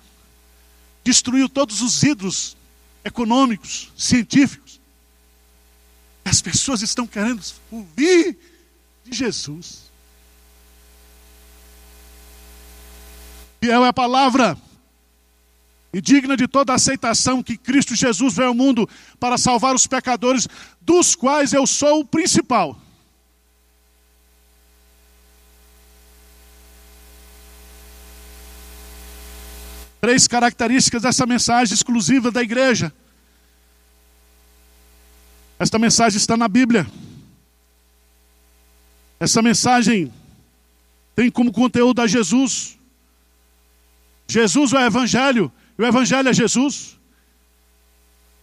destruiu 1.05 1.51
todos 1.51 1.83
os 1.83 2.03
ídolos 2.03 2.57
econômicos, 3.05 3.93
científicos. 3.95 4.81
As 6.25 6.41
pessoas 6.41 6.81
estão 6.81 7.07
querendo 7.07 7.43
ouvir 7.71 8.39
de 9.05 9.17
Jesus. 9.17 9.88
Fiel 13.61 13.85
é 13.85 13.89
a 13.89 13.93
palavra 13.93 14.57
e 15.93 16.01
digna 16.01 16.37
de 16.37 16.47
toda 16.47 16.75
aceitação 16.75 17.43
que 17.43 17.57
Cristo 17.57 17.95
Jesus 17.95 18.35
veio 18.35 18.49
ao 18.49 18.55
mundo 18.55 18.89
para 19.19 19.39
salvar 19.39 19.75
os 19.75 19.87
pecadores, 19.87 20.47
dos 20.81 21.15
quais 21.15 21.53
eu 21.53 21.67
sou 21.67 22.01
o 22.01 22.05
principal. 22.05 22.79
Três 30.01 30.29
características 30.29 31.03
dessa 31.03 31.27
mensagem 31.27 31.75
exclusiva 31.75 32.31
da 32.31 32.43
igreja. 32.43 32.93
Esta 35.59 35.79
mensagem 35.79 36.17
está 36.17 36.37
na 36.37 36.47
Bíblia. 36.47 36.87
Essa 39.19 39.43
mensagem 39.43 40.13
tem 41.17 41.29
como 41.29 41.51
conteúdo 41.51 42.01
a 42.01 42.07
Jesus. 42.07 42.78
Jesus 44.29 44.73
é 44.75 44.79
o 44.79 44.87
Evangelho 44.87 45.51
e 45.79 45.83
o 45.83 45.87
Evangelho 45.87 46.29
é 46.29 46.33
Jesus. 46.33 46.99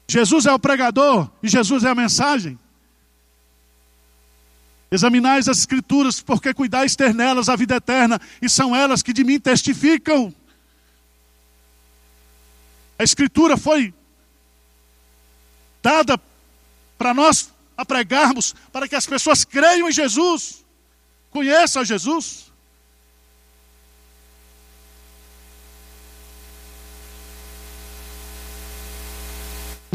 Jesus 0.08 0.46
é 0.46 0.54
o 0.54 0.60
pregador 0.60 1.30
e 1.44 1.48
Jesus 1.48 1.84
é 1.84 1.90
a 1.90 1.96
mensagem. 1.96 2.60
Examinais 4.92 5.48
as 5.48 5.60
Escrituras, 5.60 6.22
porque 6.22 6.54
cuidais 6.54 6.96
ter 6.96 7.14
nelas 7.14 7.50
a 7.50 7.56
vida 7.56 7.76
eterna, 7.76 8.20
e 8.42 8.48
são 8.50 8.76
elas 8.76 9.02
que 9.02 9.12
de 9.12 9.24
mim 9.24 9.40
testificam. 9.40 10.34
A 12.98 13.04
Escritura 13.04 13.58
foi 13.58 13.94
dada 15.82 16.20
para 16.98 17.14
nós 17.14 17.52
a 17.76 17.84
pregarmos, 17.84 18.56
para 18.72 18.88
que 18.88 18.96
as 18.96 19.06
pessoas 19.06 19.44
creiam 19.44 19.90
em 19.90 19.92
Jesus, 19.92 20.64
conheçam 21.30 21.84
Jesus. 21.84 22.45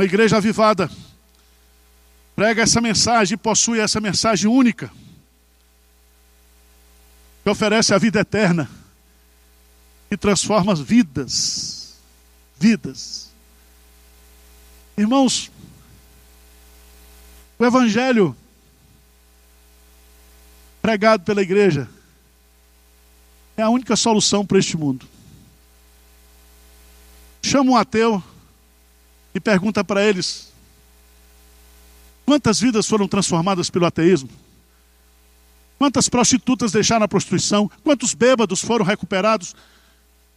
Uma 0.00 0.06
igreja 0.06 0.38
avivada 0.38 0.90
prega 2.34 2.62
essa 2.62 2.80
mensagem 2.80 3.34
e 3.34 3.36
possui 3.36 3.80
essa 3.80 4.00
mensagem 4.00 4.50
única 4.50 4.90
que 7.44 7.50
oferece 7.50 7.92
a 7.92 7.98
vida 7.98 8.18
eterna 8.18 8.70
e 10.10 10.16
transforma 10.16 10.72
as 10.72 10.80
vidas. 10.80 11.98
Vidas. 12.58 13.30
Irmãos, 14.96 15.52
o 17.58 17.66
Evangelho 17.66 18.34
pregado 20.80 21.24
pela 21.24 21.42
igreja 21.42 21.86
é 23.54 23.60
a 23.60 23.68
única 23.68 23.94
solução 23.96 24.46
para 24.46 24.58
este 24.58 24.78
mundo. 24.78 25.06
Chama 27.42 27.72
um 27.72 27.76
ateu 27.76 28.24
e 29.34 29.40
pergunta 29.40 29.84
para 29.84 30.04
eles: 30.04 30.52
quantas 32.24 32.60
vidas 32.60 32.86
foram 32.86 33.08
transformadas 33.08 33.70
pelo 33.70 33.86
ateísmo? 33.86 34.30
Quantas 35.78 36.08
prostitutas 36.08 36.72
deixaram 36.72 37.04
a 37.04 37.08
prostituição? 37.08 37.70
Quantos 37.82 38.12
bêbados 38.12 38.60
foram 38.60 38.84
recuperados? 38.84 39.54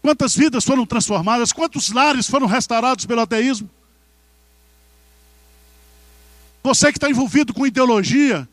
Quantas 0.01 0.35
vidas 0.35 0.63
foram 0.63 0.85
transformadas? 0.85 1.51
Quantos 1.51 1.91
lares 1.91 2.29
foram 2.29 2.47
restaurados 2.47 3.05
pelo 3.05 3.21
ateísmo? 3.21 3.69
Você 6.63 6.91
que 6.93 6.97
está 6.97 7.09
envolvido 7.09 7.53
com 7.53 7.67
ideologia, 7.67 8.47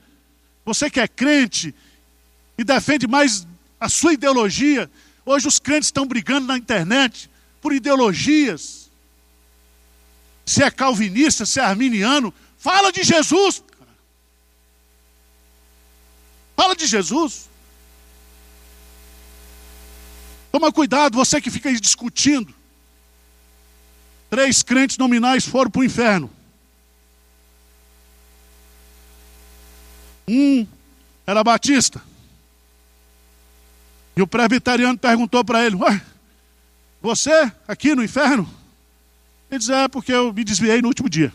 você 0.65 0.91
que 0.91 0.99
é 0.99 1.07
crente 1.07 1.73
e 2.59 2.65
defende 2.65 3.07
mais 3.07 3.47
a 3.79 3.89
sua 3.89 4.13
ideologia, 4.13 4.91
hoje 5.25 5.47
os 5.47 5.61
crentes 5.61 5.87
estão 5.87 6.07
brigando 6.07 6.49
na 6.49 6.59
internet 6.59 7.31
por 7.61 7.73
ideologias 7.73 8.90
se 10.51 10.65
é 10.65 10.71
calvinista, 10.71 11.47
se 11.47 11.61
é 11.61 11.63
arminiano, 11.63 12.35
fala 12.59 12.91
de 12.91 13.05
Jesus. 13.05 13.63
Fala 16.57 16.75
de 16.75 16.89
Jesus. 16.89 17.49
Toma 20.51 20.73
cuidado, 20.73 21.17
você 21.17 21.41
que 21.41 21.53
fica 21.53 21.69
aí 21.69 21.79
discutindo. 21.79 22.53
Três 24.29 24.61
crentes 24.61 24.99
nominais 24.99 25.47
foram 25.47 25.71
para 25.71 25.83
o 25.83 25.85
inferno. 25.85 26.29
Um 30.27 30.67
era 31.29 31.45
batista. 31.45 32.03
E 34.17 34.23
o 34.23 34.27
presbiteriano 34.27 34.99
perguntou 34.99 35.45
para 35.45 35.65
ele: 35.65 35.77
Ué, 35.77 36.03
você 37.01 37.53
aqui 37.69 37.95
no 37.95 38.03
inferno? 38.03 38.60
Ele 39.51 39.59
diz: 39.59 39.69
É, 39.69 39.89
porque 39.89 40.13
eu 40.13 40.33
me 40.33 40.45
desviei 40.45 40.81
no 40.81 40.89
último 40.89 41.09
dia. 41.09 41.33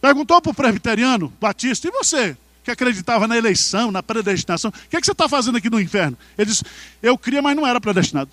Perguntou 0.00 0.42
para 0.42 0.50
o 0.50 0.54
presbiteriano, 0.54 1.32
batista, 1.40 1.86
e 1.86 1.90
você, 1.92 2.36
que 2.64 2.72
acreditava 2.72 3.28
na 3.28 3.36
eleição, 3.36 3.92
na 3.92 4.02
predestinação, 4.02 4.70
o 4.70 4.88
que, 4.88 4.96
é 4.96 5.00
que 5.00 5.06
você 5.06 5.12
está 5.12 5.28
fazendo 5.28 5.58
aqui 5.58 5.70
no 5.70 5.80
inferno? 5.80 6.18
Ele 6.36 6.50
disse: 6.50 6.64
Eu 7.00 7.16
cria, 7.16 7.40
mas 7.40 7.56
não 7.56 7.66
era 7.66 7.80
predestinado. 7.80 8.30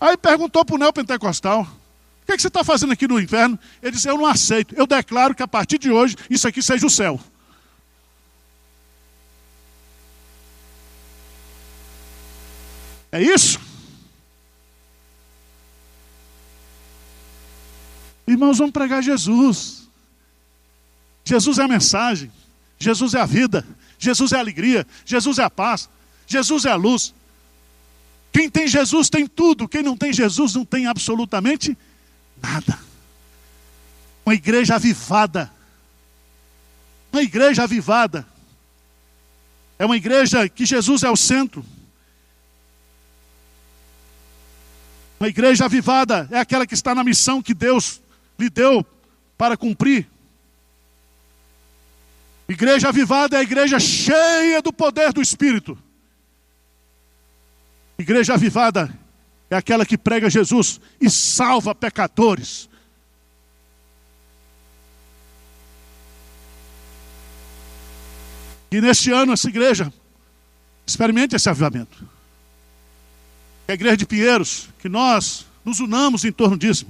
Aí 0.00 0.16
perguntou 0.16 0.64
para 0.64 0.74
o 0.74 0.78
neopentecostal: 0.78 1.62
O 1.62 2.26
que, 2.26 2.32
é 2.32 2.36
que 2.36 2.42
você 2.42 2.48
está 2.48 2.64
fazendo 2.64 2.92
aqui 2.92 3.06
no 3.06 3.20
inferno? 3.20 3.58
Ele 3.82 3.92
disse: 3.92 4.08
Eu 4.08 4.16
não 4.16 4.26
aceito. 4.26 4.74
Eu 4.74 4.86
declaro 4.86 5.34
que 5.34 5.42
a 5.42 5.48
partir 5.48 5.78
de 5.78 5.90
hoje 5.90 6.16
isso 6.30 6.48
aqui 6.48 6.62
seja 6.62 6.86
o 6.86 6.90
céu. 6.90 7.20
É 13.12 13.22
isso? 13.22 13.60
Irmãos, 18.26 18.56
vamos 18.56 18.72
pregar 18.72 19.02
Jesus. 19.02 19.86
Jesus 21.22 21.58
é 21.58 21.62
a 21.62 21.68
mensagem. 21.68 22.32
Jesus 22.78 23.12
é 23.12 23.20
a 23.20 23.26
vida. 23.26 23.66
Jesus 23.98 24.32
é 24.32 24.36
a 24.36 24.40
alegria. 24.40 24.86
Jesus 25.04 25.38
é 25.38 25.44
a 25.44 25.50
paz. 25.50 25.90
Jesus 26.26 26.64
é 26.64 26.70
a 26.70 26.76
luz. 26.76 27.14
Quem 28.32 28.48
tem 28.48 28.66
Jesus 28.66 29.10
tem 29.10 29.26
tudo. 29.26 29.68
Quem 29.68 29.82
não 29.82 29.96
tem 29.96 30.12
Jesus 30.12 30.54
não 30.54 30.64
tem 30.64 30.86
absolutamente 30.86 31.76
nada. 32.42 32.78
Uma 34.24 34.34
igreja 34.34 34.76
avivada. 34.76 35.52
Uma 37.12 37.22
igreja 37.22 37.64
avivada. 37.64 38.26
É 39.78 39.84
uma 39.84 39.96
igreja 39.96 40.48
que 40.48 40.64
Jesus 40.64 41.02
é 41.02 41.10
o 41.10 41.16
centro. 41.16 41.62
Uma 45.22 45.28
igreja 45.28 45.66
avivada 45.66 46.26
é 46.32 46.40
aquela 46.40 46.66
que 46.66 46.74
está 46.74 46.96
na 46.96 47.04
missão 47.04 47.40
que 47.40 47.54
Deus 47.54 48.02
lhe 48.36 48.50
deu 48.50 48.84
para 49.38 49.56
cumprir. 49.56 50.10
Igreja 52.48 52.88
avivada 52.88 53.36
é 53.36 53.38
a 53.38 53.42
igreja 53.44 53.78
cheia 53.78 54.60
do 54.60 54.72
poder 54.72 55.12
do 55.12 55.22
Espírito. 55.22 55.78
Igreja 57.96 58.34
avivada 58.34 58.92
é 59.48 59.54
aquela 59.54 59.86
que 59.86 59.96
prega 59.96 60.28
Jesus 60.28 60.80
e 61.00 61.08
salva 61.08 61.72
pecadores. 61.72 62.68
E 68.72 68.80
neste 68.80 69.12
ano, 69.12 69.34
essa 69.34 69.48
igreja 69.48 69.94
experimente 70.84 71.36
esse 71.36 71.48
avivamento. 71.48 72.11
A 73.72 73.74
igreja 73.74 73.96
de 73.96 74.06
Pinheiros, 74.06 74.68
que 74.78 74.88
nós 74.88 75.46
nos 75.64 75.80
unamos 75.80 76.24
em 76.24 76.32
torno 76.32 76.58
disso, 76.58 76.86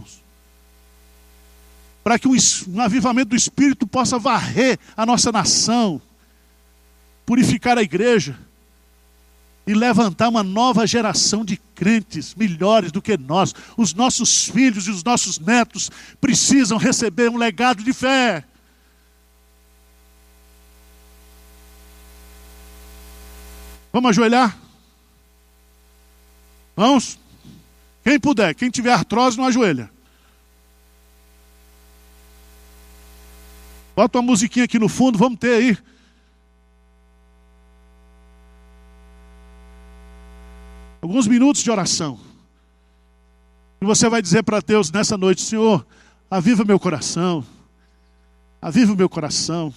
para 2.03 2.19
que 2.19 2.27
um, 2.27 2.35
um 2.69 2.81
avivamento 2.81 3.31
do 3.31 3.37
Espírito 3.37 3.87
possa 3.87 4.19
varrer 4.19 4.79
a 4.97 5.07
nossa 5.07 5.31
nação, 5.31 6.03
purificar 7.25 7.79
a 7.79 7.83
igreja 7.83 8.37
e 9.65 9.75
levantar 9.75 10.29
uma 10.29 10.43
nova 10.43 10.85
geração 10.85 11.45
de 11.45 11.57
crentes 11.57 12.35
melhores 12.35 12.91
do 12.91 13.01
que 13.01 13.17
nós. 13.17 13.55
Os 13.77 13.95
nossos 13.95 14.47
filhos 14.47 14.89
e 14.89 14.91
os 14.91 15.05
nossos 15.05 15.39
netos 15.39 15.89
precisam 16.21 16.79
receber 16.79 17.31
um 17.31 17.37
legado 17.37 17.85
de 17.85 17.93
fé. 17.93 18.45
Vamos 23.93 24.11
ajoelhar? 24.11 24.59
Vamos? 26.75 27.19
Quem 28.03 28.19
puder, 28.19 28.55
quem 28.55 28.71
tiver 28.71 28.93
artrose, 28.93 29.37
não 29.37 29.45
ajoelha. 29.45 29.91
Bota 33.95 34.19
uma 34.19 34.27
musiquinha 34.27 34.65
aqui 34.65 34.79
no 34.79 34.89
fundo, 34.89 35.19
vamos 35.19 35.39
ter 35.39 35.55
aí. 35.55 35.79
Alguns 41.01 41.27
minutos 41.27 41.63
de 41.63 41.71
oração. 41.71 42.19
E 43.81 43.85
você 43.85 44.09
vai 44.09 44.23
dizer 44.23 44.43
para 44.45 44.61
Deus 44.61 44.91
nessa 44.91 45.19
noite: 45.19 45.43
Senhor, 45.43 45.87
aviva 46.31 46.65
meu 46.65 46.79
coração. 46.79 47.45
Aviva 48.61 48.93
o 48.93 48.97
meu 48.97 49.09
coração. 49.09 49.75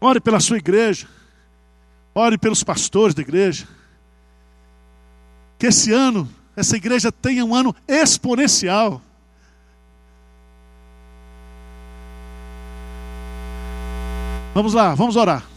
Ore 0.00 0.20
pela 0.20 0.40
sua 0.40 0.58
igreja. 0.58 1.08
Ore 2.12 2.36
pelos 2.36 2.64
pastores 2.64 3.14
da 3.14 3.22
igreja. 3.22 3.68
Que 5.60 5.66
esse 5.66 5.92
ano, 5.92 6.26
essa 6.56 6.74
igreja 6.74 7.12
tenha 7.12 7.44
um 7.44 7.54
ano 7.54 7.76
exponencial. 7.86 9.02
Vamos 14.54 14.72
lá, 14.72 14.94
vamos 14.94 15.16
orar. 15.16 15.49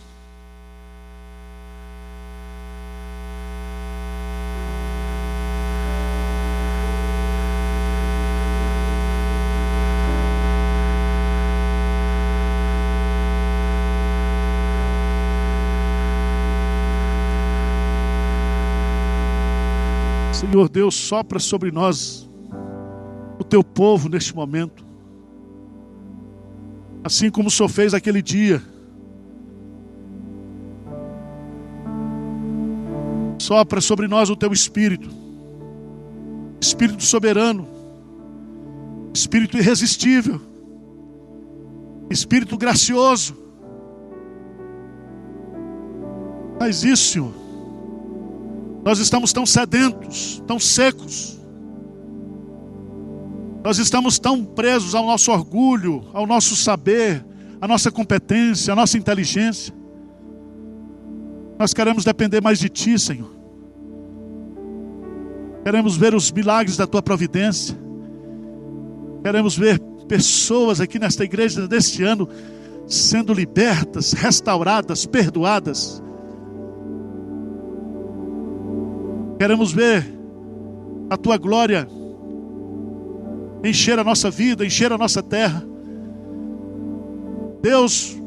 Senhor 20.53 20.69
Deus, 20.69 20.93
sopra 20.93 21.39
sobre 21.39 21.71
nós, 21.71 22.29
o 23.39 23.43
teu 23.43 23.63
povo 23.63 24.07
neste 24.07 24.35
momento. 24.35 24.85
Assim 27.03 27.31
como 27.31 27.47
o 27.47 27.51
Senhor 27.51 27.67
fez 27.69 27.91
aquele 27.91 28.21
dia. 28.21 28.61
Sopra 33.39 33.81
sobre 33.81 34.07
nós 34.07 34.29
o 34.29 34.35
teu 34.35 34.53
Espírito, 34.53 35.09
Espírito 36.61 37.01
soberano, 37.01 37.67
Espírito 39.11 39.57
irresistível, 39.57 40.39
Espírito 42.11 42.55
gracioso. 42.59 43.35
Faz 46.59 46.83
isso, 46.83 47.11
Senhor. 47.11 47.42
Nós 48.83 48.99
estamos 48.99 49.31
tão 49.31 49.45
sedentos, 49.45 50.43
tão 50.45 50.59
secos. 50.59 51.39
Nós 53.63 53.77
estamos 53.77 54.19
tão 54.19 54.43
presos 54.43 54.93
ao 54.93 55.05
nosso 55.05 55.31
orgulho, 55.31 56.03
ao 56.13 56.27
nosso 56.27 56.53
saber, 56.55 57.25
à 57.61 57.67
nossa 57.67 57.89
competência, 57.89 58.73
à 58.73 58.75
nossa 58.75 58.97
inteligência. 58.97 59.73
Nós 61.57 61.73
queremos 61.73 62.03
depender 62.03 62.41
mais 62.41 62.59
de 62.59 62.67
Ti, 62.67 62.99
Senhor. 62.99 63.31
Queremos 65.63 65.95
ver 65.95 66.13
os 66.13 66.29
milagres 66.29 66.75
da 66.75 66.85
Tua 66.85 67.01
providência. 67.01 67.77
Queremos 69.23 69.57
ver 69.57 69.79
pessoas 70.09 70.81
aqui 70.81 70.99
nesta 70.99 71.23
igreja 71.23 71.65
deste 71.69 72.03
ano 72.03 72.27
sendo 72.85 73.33
libertas, 73.33 74.11
restauradas, 74.11 75.05
perdoadas 75.05 76.03
Queremos 79.43 79.73
ver 79.73 80.05
a 81.09 81.17
tua 81.17 81.35
glória 81.35 81.85
encher 83.61 83.99
a 83.99 84.03
nossa 84.03 84.31
vida, 84.31 84.65
encher 84.65 84.89
a 84.93 84.97
nossa 84.97 85.21
terra. 85.21 85.61
Deus, 87.61 88.17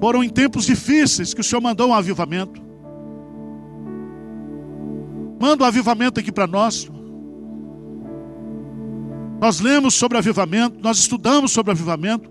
foram 0.00 0.22
em 0.22 0.28
tempos 0.28 0.66
difíceis 0.66 1.34
que 1.34 1.40
o 1.40 1.44
Senhor 1.44 1.60
mandou 1.60 1.88
um 1.88 1.94
avivamento. 1.94 2.62
Manda 5.40 5.64
um 5.64 5.66
avivamento 5.66 6.20
aqui 6.20 6.30
para 6.30 6.46
nós. 6.46 6.88
Nós 9.40 9.58
lemos 9.58 9.94
sobre 9.94 10.16
avivamento, 10.16 10.78
nós 10.80 10.98
estudamos 10.98 11.50
sobre 11.50 11.72
avivamento, 11.72 12.30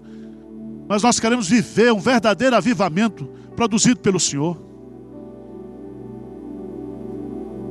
mas 0.87 1.03
nós 1.03 1.19
queremos 1.19 1.49
viver 1.49 1.91
um 1.91 1.99
verdadeiro 1.99 2.55
avivamento 2.55 3.25
produzido 3.57 3.99
pelo 3.99 4.21
Senhor. 4.21 4.64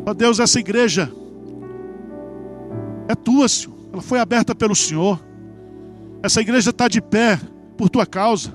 Ó 0.06 0.10
oh 0.10 0.14
Deus, 0.14 0.38
essa 0.38 0.60
igreja 0.60 1.10
é 3.08 3.14
tua, 3.14 3.48
Senhor. 3.48 3.74
Ela 3.92 4.02
foi 4.02 4.18
aberta 4.18 4.54
pelo 4.54 4.74
Senhor. 4.74 5.18
Essa 6.22 6.42
igreja 6.42 6.70
está 6.70 6.88
de 6.88 7.00
pé 7.00 7.40
por 7.76 7.88
tua 7.88 8.04
causa. 8.04 8.52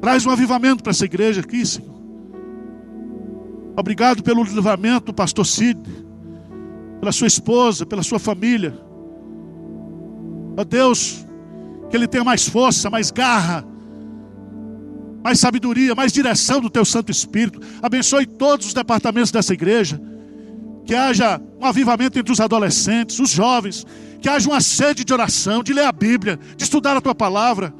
Traz 0.00 0.24
um 0.24 0.30
avivamento 0.30 0.82
para 0.82 0.92
essa 0.92 1.04
igreja 1.04 1.40
aqui, 1.42 1.66
Senhor. 1.66 1.94
Obrigado 3.76 4.22
pelo 4.22 4.42
livramento 4.42 5.12
pastor 5.12 5.44
Cid, 5.44 5.78
pela 7.00 7.12
sua 7.12 7.26
esposa, 7.26 7.84
pela 7.84 8.02
sua 8.02 8.18
família. 8.18 8.78
Ó 10.56 10.64
Deus, 10.64 11.26
que 11.90 11.96
ele 11.96 12.06
tenha 12.06 12.24
mais 12.24 12.48
força, 12.48 12.88
mais 12.88 13.10
garra 13.10 13.75
mais 15.26 15.40
sabedoria, 15.40 15.92
mais 15.92 16.12
direção 16.12 16.60
do 16.60 16.70
teu 16.70 16.84
Santo 16.84 17.10
Espírito. 17.10 17.60
Abençoe 17.82 18.26
todos 18.26 18.68
os 18.68 18.72
departamentos 18.72 19.32
dessa 19.32 19.52
igreja. 19.52 20.00
Que 20.84 20.94
haja 20.94 21.42
um 21.60 21.64
avivamento 21.64 22.16
entre 22.16 22.32
os 22.32 22.38
adolescentes, 22.38 23.18
os 23.18 23.30
jovens. 23.30 23.84
Que 24.20 24.28
haja 24.28 24.48
uma 24.48 24.60
sede 24.60 25.04
de 25.04 25.12
oração, 25.12 25.64
de 25.64 25.72
ler 25.72 25.84
a 25.84 25.90
Bíblia, 25.90 26.38
de 26.56 26.62
estudar 26.62 26.96
a 26.96 27.00
tua 27.00 27.12
palavra, 27.12 27.74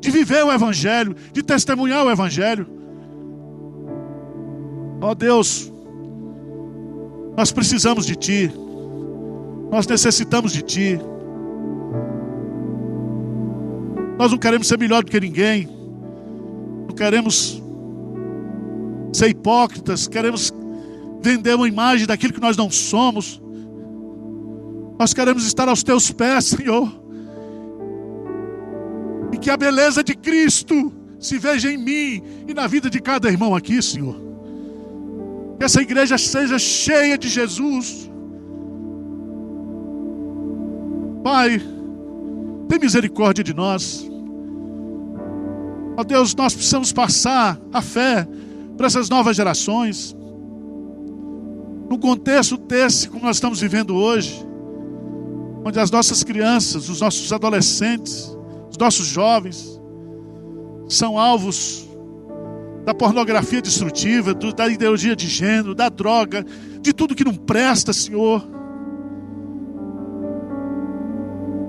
de 0.00 0.10
viver 0.10 0.42
o 0.42 0.50
Evangelho, 0.50 1.14
de 1.30 1.42
testemunhar 1.42 2.06
o 2.06 2.10
Evangelho. 2.10 2.66
Ó 5.02 5.10
oh 5.10 5.14
Deus, 5.14 5.70
nós 7.36 7.52
precisamos 7.52 8.06
de 8.06 8.16
Ti, 8.16 8.50
nós 9.70 9.86
necessitamos 9.86 10.54
de 10.54 10.62
Ti. 10.62 10.98
Nós 14.18 14.30
não 14.30 14.38
queremos 14.38 14.66
ser 14.66 14.78
melhor 14.78 15.04
do 15.04 15.10
que 15.10 15.20
ninguém 15.20 15.77
queremos 16.98 17.62
ser 19.12 19.28
hipócritas, 19.28 20.08
queremos 20.08 20.52
vender 21.22 21.54
uma 21.54 21.68
imagem 21.68 22.06
daquilo 22.06 22.32
que 22.32 22.40
nós 22.40 22.56
não 22.56 22.70
somos. 22.70 23.40
Nós 24.98 25.14
queremos 25.14 25.46
estar 25.46 25.68
aos 25.68 25.84
teus 25.84 26.10
pés, 26.10 26.46
Senhor. 26.56 26.90
E 29.32 29.38
que 29.38 29.48
a 29.48 29.56
beleza 29.56 30.02
de 30.02 30.14
Cristo 30.16 30.92
se 31.20 31.38
veja 31.38 31.70
em 31.70 31.78
mim 31.78 32.22
e 32.48 32.54
na 32.54 32.66
vida 32.66 32.90
de 32.90 33.00
cada 33.00 33.30
irmão 33.30 33.54
aqui, 33.54 33.80
Senhor. 33.80 34.16
Que 35.58 35.64
essa 35.64 35.80
igreja 35.80 36.18
seja 36.18 36.58
cheia 36.58 37.16
de 37.16 37.28
Jesus. 37.28 38.10
Pai, 41.22 41.60
tem 42.68 42.78
misericórdia 42.80 43.44
de 43.44 43.54
nós. 43.54 44.08
Ó 45.98 46.04
Deus, 46.04 46.32
nós 46.32 46.54
precisamos 46.54 46.92
passar 46.92 47.60
a 47.72 47.82
fé 47.82 48.24
para 48.76 48.86
essas 48.86 49.08
novas 49.08 49.36
gerações. 49.36 50.16
No 51.90 51.98
contexto 51.98 52.56
desse, 52.56 53.08
como 53.08 53.24
nós 53.24 53.38
estamos 53.38 53.60
vivendo 53.60 53.96
hoje, 53.96 54.46
onde 55.64 55.80
as 55.80 55.90
nossas 55.90 56.22
crianças, 56.22 56.88
os 56.88 57.00
nossos 57.00 57.32
adolescentes, 57.32 58.32
os 58.70 58.78
nossos 58.78 59.06
jovens 59.06 59.80
são 60.88 61.18
alvos 61.18 61.84
da 62.84 62.94
pornografia 62.94 63.60
destrutiva, 63.60 64.32
da 64.34 64.68
ideologia 64.68 65.16
de 65.16 65.26
gênero, 65.26 65.74
da 65.74 65.88
droga, 65.88 66.46
de 66.80 66.92
tudo 66.92 67.12
que 67.12 67.24
não 67.24 67.34
presta, 67.34 67.92
Senhor. 67.92 68.48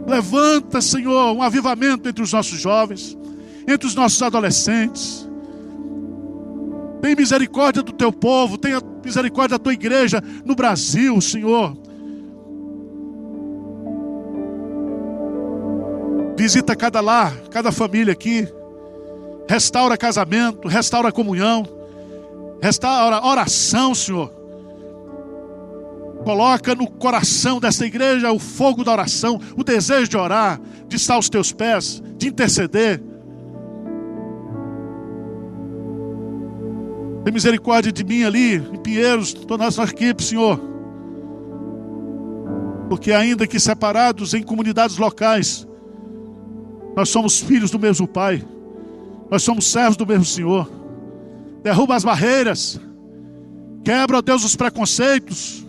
Levanta, 0.08 0.82
Senhor, 0.82 1.36
um 1.36 1.42
avivamento 1.42 2.08
entre 2.08 2.22
os 2.22 2.32
nossos 2.32 2.60
jovens 2.60 3.18
entre 3.72 3.88
os 3.88 3.96
nossos 3.96 4.22
adolescentes. 4.22 5.28
Tem 7.02 7.16
misericórdia 7.16 7.82
do 7.82 7.94
teu 7.94 8.12
povo, 8.12 8.58
tenha 8.58 8.82
misericórdia 9.04 9.58
da 9.58 9.64
tua 9.64 9.74
igreja 9.74 10.22
no 10.44 10.56
Brasil, 10.56 11.20
Senhor. 11.22 11.78
Visita 16.38 16.76
cada 16.76 17.02
lar, 17.02 17.36
cada 17.52 17.72
família 17.72 18.14
aqui. 18.14 18.48
Restaura 19.48 19.98
casamento, 19.98 20.68
restaura 20.68 21.12
comunhão, 21.12 21.66
restaura 22.62 23.26
oração, 23.26 23.96
Senhor. 23.96 24.32
Coloca 26.24 26.76
no 26.76 26.90
coração 26.90 27.60
dessa 27.60 27.86
igreja 27.86 28.32
o 28.32 28.40
fogo 28.40 28.84
da 28.84 28.92
oração, 28.92 29.40
o 29.58 29.64
desejo 29.64 30.08
de 30.08 30.18
orar, 30.18 30.60
de 30.88 30.98
estar 30.98 31.16
aos 31.16 31.30
teus 31.30 31.52
pés, 31.52 32.04
de 32.18 32.28
interceder. 32.28 33.02
Tem 37.30 37.34
misericórdia 37.36 37.92
de 37.92 38.04
mim 38.04 38.24
ali, 38.24 38.56
em 38.56 38.78
Pinheiros, 38.78 39.34
toda 39.34 39.64
a 39.64 39.68
nossa 39.68 39.84
equipe, 39.84 40.24
Senhor. 40.24 40.60
Porque 42.90 43.12
ainda 43.12 43.46
que 43.46 43.60
separados 43.60 44.34
em 44.34 44.42
comunidades 44.42 44.98
locais, 44.98 45.68
nós 46.96 47.10
somos 47.10 47.40
filhos 47.40 47.70
do 47.70 47.78
mesmo 47.78 48.08
Pai. 48.08 48.44
Nós 49.30 49.44
somos 49.44 49.68
servos 49.68 49.96
do 49.96 50.08
mesmo 50.08 50.26
Senhor. 50.26 50.68
Derruba 51.62 51.96
as 51.96 52.04
barreiras. 52.04 52.82
Quebra, 53.84 54.18
ó 54.18 54.22
Deus, 54.24 54.44
os 54.44 54.56
preconceitos. 54.56 55.64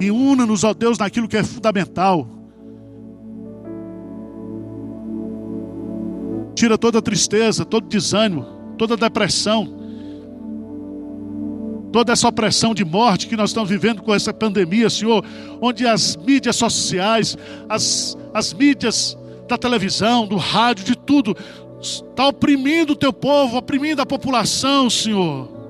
E 0.00 0.10
una-nos, 0.10 0.64
ó 0.64 0.72
Deus, 0.72 0.96
naquilo 0.96 1.28
que 1.28 1.36
é 1.36 1.44
fundamental. 1.44 2.26
Tira 6.54 6.78
toda 6.78 7.02
tristeza, 7.02 7.66
todo 7.66 7.86
desânimo, 7.86 8.59
toda 8.80 8.96
depressão, 8.96 9.68
toda 11.92 12.14
essa 12.14 12.26
opressão 12.26 12.72
de 12.72 12.82
morte 12.82 13.26
que 13.26 13.36
nós 13.36 13.50
estamos 13.50 13.68
vivendo 13.68 14.00
com 14.00 14.14
essa 14.14 14.32
pandemia, 14.32 14.88
Senhor, 14.88 15.22
onde 15.60 15.86
as 15.86 16.16
mídias 16.16 16.56
sociais, 16.56 17.36
as, 17.68 18.16
as 18.32 18.54
mídias 18.54 19.18
da 19.46 19.58
televisão, 19.58 20.26
do 20.26 20.38
rádio, 20.38 20.86
de 20.86 20.96
tudo, 20.96 21.36
está 21.78 22.26
oprimindo 22.26 22.94
o 22.94 22.96
teu 22.96 23.12
povo, 23.12 23.58
oprimindo 23.58 24.00
a 24.00 24.06
população, 24.06 24.88
Senhor. 24.88 25.60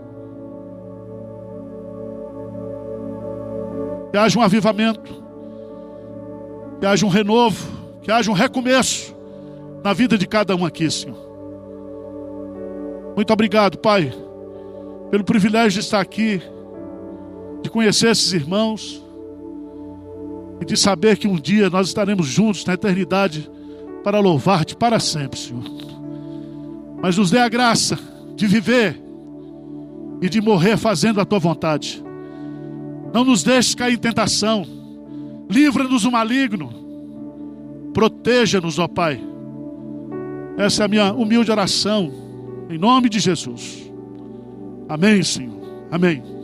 que 4.12 4.18
haja 4.18 4.38
um 4.38 4.42
avivamento, 4.42 5.22
que 6.80 6.86
haja 6.86 7.06
um 7.06 7.08
renovo, 7.08 8.00
que 8.02 8.10
haja 8.10 8.30
um 8.30 8.34
recomeço 8.34 9.16
na 9.84 9.92
vida 9.92 10.16
de 10.18 10.26
cada 10.26 10.54
um 10.54 10.64
aqui, 10.64 10.88
Senhor. 10.90 11.29
Muito 13.20 13.34
obrigado, 13.34 13.76
Pai, 13.76 14.10
pelo 15.10 15.22
privilégio 15.22 15.72
de 15.72 15.80
estar 15.80 16.00
aqui, 16.00 16.40
de 17.62 17.68
conhecer 17.68 18.08
esses 18.08 18.32
irmãos 18.32 19.04
e 20.58 20.64
de 20.64 20.74
saber 20.74 21.18
que 21.18 21.28
um 21.28 21.36
dia 21.36 21.68
nós 21.68 21.88
estaremos 21.88 22.26
juntos 22.26 22.64
na 22.64 22.72
eternidade 22.72 23.50
para 24.02 24.20
louvar-te 24.20 24.74
para 24.74 24.98
sempre, 24.98 25.38
Senhor. 25.38 25.62
Mas 27.02 27.18
nos 27.18 27.30
dê 27.30 27.40
a 27.40 27.48
graça 27.50 27.98
de 28.34 28.46
viver 28.46 28.98
e 30.22 30.28
de 30.30 30.40
morrer 30.40 30.78
fazendo 30.78 31.20
a 31.20 31.24
tua 31.26 31.38
vontade. 31.38 32.02
Não 33.12 33.22
nos 33.22 33.42
deixes 33.42 33.74
cair 33.74 33.96
em 33.96 33.98
tentação. 33.98 34.64
Livra-nos 35.50 36.04
do 36.04 36.10
maligno. 36.10 36.72
Proteja-nos, 37.92 38.78
ó 38.78 38.88
Pai. 38.88 39.22
Essa 40.56 40.84
é 40.84 40.86
a 40.86 40.88
minha 40.88 41.12
humilde 41.12 41.50
oração. 41.50 42.29
Em 42.70 42.78
nome 42.78 43.08
de 43.08 43.18
Jesus. 43.18 43.90
Amém, 44.88 45.22
Senhor. 45.22 45.60
Amém. 45.90 46.39